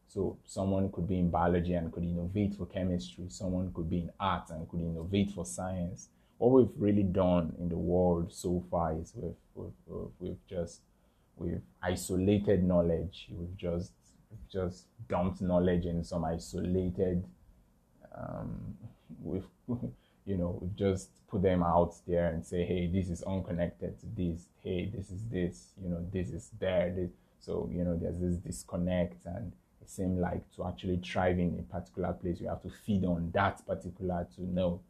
So 0.07 0.37
someone 0.45 0.89
could 0.91 1.07
be 1.07 1.19
in 1.19 1.29
biology 1.29 1.73
and 1.73 1.91
could 1.91 2.03
innovate 2.03 2.55
for 2.55 2.65
chemistry. 2.65 3.25
Someone 3.27 3.73
could 3.73 3.89
be 3.89 3.99
in 3.99 4.11
art 4.19 4.49
and 4.51 4.67
could 4.69 4.79
innovate 4.79 5.31
for 5.31 5.45
science. 5.45 6.09
What 6.37 6.51
we've 6.51 6.75
really 6.77 7.03
done 7.03 7.53
in 7.59 7.67
the 7.67 7.77
world 7.77 8.31
so 8.31 8.63
far 8.71 8.93
is 8.93 9.11
we've, 9.15 9.33
we've, 9.55 10.07
we've 10.19 10.47
just 10.49 10.81
we've 11.35 11.61
isolated 11.81 12.63
knowledge. 12.63 13.27
We've 13.31 13.55
just 13.57 13.91
we've 14.29 14.49
just 14.49 14.85
dumped 15.07 15.41
knowledge 15.41 15.85
in 15.85 16.03
some 16.03 16.25
isolated. 16.25 17.23
Um, 18.15 18.75
we've 19.21 19.45
you 20.27 20.37
know 20.37 20.61
just 20.75 21.09
put 21.27 21.41
them 21.41 21.63
out 21.63 21.95
there 22.07 22.27
and 22.27 22.45
say, 22.45 22.63
hey, 22.65 22.87
this 22.87 23.09
is 23.09 23.23
unconnected 23.23 23.99
to 23.99 24.05
this. 24.15 24.47
Hey, 24.63 24.91
this 24.93 25.09
is 25.09 25.23
this. 25.31 25.73
You 25.81 25.89
know, 25.89 26.05
this 26.13 26.29
is 26.29 26.51
there. 26.59 26.93
This. 26.95 27.09
So 27.39 27.69
you 27.73 27.83
know, 27.83 27.97
there's 27.99 28.19
this 28.19 28.35
disconnect 28.35 29.25
and 29.25 29.51
it 29.87 29.89
seems 29.89 30.19
like 30.19 30.43
to 30.57 30.67
actually 30.67 30.97
thrive 30.97 31.39
in 31.39 31.57
a 31.59 31.73
particular 31.73 32.11
place, 32.11 32.41
you 32.41 32.49
have 32.49 32.61
to 32.63 32.69
feed 32.69 33.05
on 33.05 33.31
that 33.33 33.65
particular 33.65 34.27
to 34.35 34.43
know. 34.43 34.81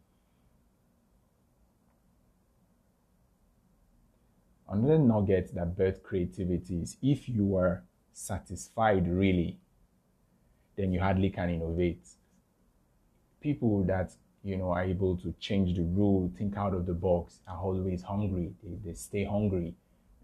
Another 4.67 4.97
nugget 4.97 5.53
that 5.53 5.77
birth 5.77 6.01
creativity 6.01 6.81
is 6.81 6.97
if 7.03 7.29
you 7.29 7.55
are 7.55 7.83
satisfied 8.11 9.07
really, 9.07 9.59
then 10.75 10.91
you 10.91 10.99
hardly 10.99 11.29
can 11.29 11.51
innovate. 11.51 12.05
People 13.39 13.83
that 13.83 14.13
you 14.47 14.57
know 14.57 14.71
are 14.71 14.83
able 14.83 15.17
to 15.17 15.33
change 15.39 15.75
the 15.75 15.83
rule, 15.83 16.31
think 16.37 16.57
out 16.57 16.73
of 16.73 16.85
the 16.85 16.93
box, 16.93 17.39
are 17.47 17.57
always 17.57 18.01
hungry. 18.01 18.53
They, 18.63 18.75
they 18.85 18.93
stay 18.95 19.25
hungry. 19.25 19.75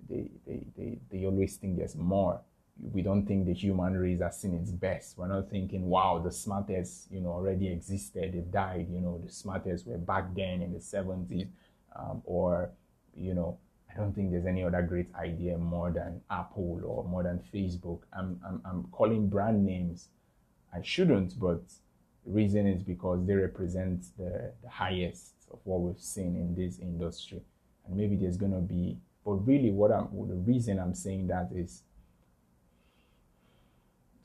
They, 0.09 0.29
they, 0.45 0.65
they, 0.77 0.99
they 1.11 1.25
always 1.25 1.55
think 1.55 1.77
there's 1.77 1.95
more 1.95 2.41
we 2.91 3.01
don't 3.01 3.25
think 3.25 3.45
the 3.45 3.53
human 3.53 3.97
race 3.97 4.21
has 4.21 4.41
seen 4.41 4.53
its 4.55 4.71
best. 4.71 5.17
We're 5.17 5.27
not 5.27 5.49
thinking, 5.49 5.85
wow, 5.87 6.19
the 6.23 6.31
smartest, 6.31 7.11
you 7.11 7.21
know, 7.21 7.29
already 7.29 7.67
existed, 7.67 8.33
they've 8.33 8.51
died, 8.51 8.87
you 8.91 8.99
know, 8.99 9.21
the 9.23 9.31
smartest 9.31 9.85
were 9.85 9.97
back 9.97 10.33
then 10.35 10.61
in 10.61 10.73
the 10.73 10.79
70s. 10.79 11.47
Um, 11.95 12.21
or, 12.25 12.71
you 13.15 13.35
know, 13.35 13.59
I 13.91 13.99
don't 13.99 14.13
think 14.13 14.31
there's 14.31 14.47
any 14.47 14.63
other 14.63 14.81
great 14.81 15.13
idea 15.13 15.57
more 15.57 15.91
than 15.91 16.21
Apple 16.31 16.81
or 16.83 17.03
more 17.03 17.21
than 17.21 17.41
Facebook. 17.53 17.99
I'm, 18.11 18.39
I'm, 18.45 18.61
I'm 18.65 18.83
calling 18.91 19.29
brand 19.29 19.63
names. 19.63 20.09
I 20.73 20.81
shouldn't, 20.81 21.39
but 21.39 21.61
reason 22.25 22.67
is 22.67 22.81
because 22.83 23.25
they 23.25 23.35
represent 23.35 24.03
the, 24.17 24.51
the 24.61 24.69
highest 24.69 25.33
of 25.51 25.59
what 25.63 25.81
we've 25.81 25.99
seen 25.99 26.35
in 26.35 26.55
this 26.55 26.79
industry. 26.79 27.41
And 27.85 27.97
maybe 27.97 28.15
there's 28.15 28.37
going 28.37 28.53
to 28.53 28.59
be, 28.59 28.97
but 29.25 29.33
really, 29.47 29.71
what 29.71 29.91
I'm, 29.91 30.07
the 30.27 30.35
reason 30.35 30.79
I'm 30.79 30.95
saying 30.95 31.27
that 31.27 31.49
is 31.53 31.83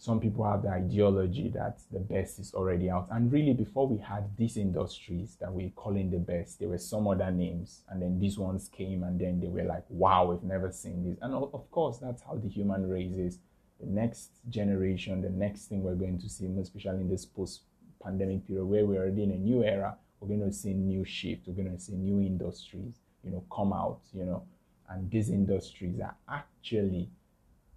some 0.01 0.21
people 0.21 0.49
have 0.49 0.63
the 0.63 0.69
ideology 0.69 1.49
that 1.51 1.81
the 1.93 1.99
best 1.99 2.39
is 2.39 2.55
already 2.55 2.89
out. 2.89 3.09
And 3.11 3.33
really, 3.33 3.53
before 3.53 3.89
we 3.89 3.99
had 3.99 4.37
these 4.37 4.57
industries 4.57 5.37
that 5.41 5.53
we're 5.53 5.71
calling 5.71 6.11
the 6.11 6.19
best, 6.19 6.61
there 6.61 6.69
were 6.69 6.79
some 6.79 7.09
other 7.09 7.33
names. 7.33 7.83
And 7.89 8.01
then 8.01 8.21
these 8.21 8.39
ones 8.39 8.69
came, 8.69 9.03
and 9.03 9.21
then 9.21 9.41
they 9.41 9.49
were 9.49 9.65
like, 9.65 9.85
wow, 9.89 10.27
we've 10.27 10.45
never 10.45 10.71
seen 10.71 11.05
this. 11.05 11.19
And 11.21 11.35
of 11.35 11.71
course, 11.73 11.99
that's 11.99 12.23
how 12.23 12.37
the 12.37 12.49
human 12.49 12.89
race 12.89 13.17
is. 13.17 13.39
The 13.81 13.87
next 13.87 14.31
generation, 14.49 15.21
the 15.21 15.31
next 15.31 15.67
thing 15.67 15.83
we're 15.83 15.95
going 15.95 16.19
to 16.19 16.29
see, 16.29 16.47
especially 16.61 17.01
in 17.01 17.09
this 17.09 17.27
post 17.27 17.63
pandemic 18.03 18.47
period 18.47 18.65
where 18.65 18.87
we're 18.87 19.01
already 19.03 19.23
in 19.25 19.31
a 19.33 19.37
new 19.37 19.65
era, 19.65 19.97
we're 20.21 20.29
going 20.29 20.49
to 20.49 20.53
see 20.53 20.73
new 20.73 21.05
shift, 21.05 21.43
we're 21.47 21.63
going 21.63 21.75
to 21.75 21.81
see 21.81 21.95
new 21.95 22.21
industries, 22.21 22.95
you 23.25 23.31
know, 23.31 23.45
come 23.55 23.73
out, 23.73 24.01
you 24.13 24.25
know. 24.25 24.43
And 24.89 25.11
these 25.11 25.29
industries 25.29 26.01
are 26.01 26.17
actually 26.29 27.09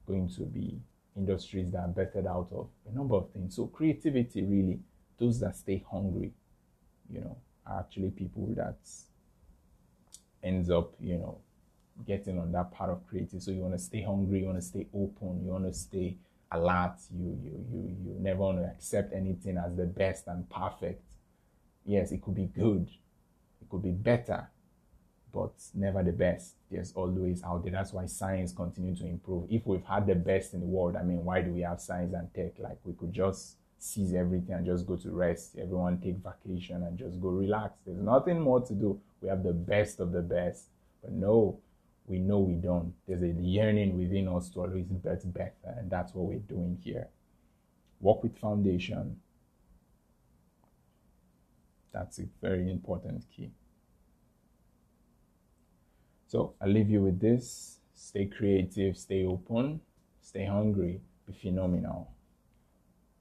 going 0.08 0.30
to 0.30 0.42
be 0.42 0.80
industries 1.16 1.72
that 1.72 1.80
are 1.80 1.88
bettered 1.88 2.26
out 2.26 2.48
of 2.52 2.68
a 2.90 2.96
number 2.96 3.16
of 3.16 3.30
things. 3.32 3.56
So 3.56 3.68
creativity 3.68 4.44
really, 4.44 4.80
those 5.20 5.40
that 5.42 5.58
stay 5.58 5.84
hungry, 5.90 6.32
you 7.10 7.22
know, 7.22 7.38
are 7.68 7.80
actually 7.80 8.12
people 8.12 8.48
that 8.56 8.78
ends 10.44 10.70
up, 10.70 10.94
you 11.00 11.18
know, 11.18 11.38
getting 12.08 12.40
on 12.40 12.52
that 12.54 12.72
part 12.72 12.90
of 12.90 13.06
creative. 13.08 13.42
So 13.42 13.52
you 13.52 13.60
want 13.60 13.74
to 13.74 13.80
stay 13.80 14.02
hungry, 14.02 14.40
you 14.40 14.46
want 14.46 14.58
to 14.58 14.66
stay 14.66 14.88
open, 14.94 15.44
you 15.44 15.52
want 15.52 15.66
to 15.66 15.74
stay 15.74 16.18
alert, 16.52 16.96
you 17.14 17.38
you 17.44 17.66
you 17.72 17.96
you 18.04 18.16
never 18.20 18.40
want 18.40 18.58
to 18.58 18.66
accept 18.66 19.14
anything 19.14 19.58
as 19.58 19.76
the 19.76 19.86
best 19.86 20.28
and 20.28 20.50
perfect. 20.50 21.04
Yes, 21.86 22.12
it 22.12 22.22
could 22.22 22.36
be 22.36 22.46
good, 22.46 22.88
it 23.62 23.70
could 23.70 23.84
be 23.84 23.92
better, 23.92 24.48
but 25.34 25.52
never 25.74 26.04
the 26.04 26.12
best. 26.12 26.56
There's 26.70 26.94
always 26.94 27.44
out 27.44 27.64
there. 27.64 27.72
That's 27.72 27.94
why 27.94 28.06
science 28.06 28.52
continues 28.52 29.00
to 29.00 29.06
improve. 29.06 29.48
If 29.50 29.66
we've 29.66 29.84
had 29.84 30.06
the 30.06 30.16
best 30.16 30.54
in 30.54 30.60
the 30.60 30.66
world, 30.66 30.96
I 30.96 31.04
mean, 31.04 31.24
why 31.24 31.42
do 31.42 31.52
we 31.52 31.62
have 31.62 31.82
science 31.82 32.14
and 32.14 32.34
tech? 32.34 32.60
Like 32.60 32.80
we 32.84 32.94
could 32.94 33.14
just 33.14 33.56
seize 33.80 34.14
everything 34.14 34.54
and 34.54 34.66
just 34.66 34.86
go 34.86 34.96
to 34.96 35.10
rest. 35.10 35.58
Everyone 35.58 36.00
take 36.00 36.18
vacation 36.18 36.84
and 36.84 36.98
just 36.98 37.20
go 37.20 37.30
relax. 37.30 37.74
There's 37.86 37.98
nothing 37.98 38.40
more 38.40 38.62
to 38.62 38.74
do. 38.74 39.00
We 39.22 39.30
have 39.30 39.44
the 39.44 39.54
best 39.54 40.00
of 40.00 40.12
the 40.12 40.22
best. 40.22 40.66
But 41.02 41.14
no, 41.14 41.60
we 42.06 42.20
know 42.20 42.40
we 42.40 42.56
don't. 42.56 42.94
There's 43.08 43.22
a 43.22 43.28
yearning 43.28 43.98
within 43.98 44.28
us 44.28 44.50
to 44.50 44.62
always 44.62 44.86
bet 44.86 45.34
better, 45.34 45.76
and 45.78 45.90
that's 45.90 46.14
what 46.14 46.26
we're 46.26 46.40
doing 46.40 46.78
here. 46.84 47.08
Work 48.00 48.24
with 48.24 48.38
foundation. 48.38 49.18
That's 51.94 52.20
a 52.20 52.26
very 52.42 52.70
important 52.70 53.26
key. 53.36 53.52
So 56.28 56.54
I 56.62 56.68
leave 56.68 56.90
you 56.90 57.02
with 57.02 57.20
this. 57.20 57.80
Stay 57.94 58.26
creative, 58.26 58.98
stay 58.98 59.26
open, 59.26 59.82
stay 60.22 60.46
hungry, 60.46 61.02
be 61.28 61.34
phenomenal. 61.34 62.10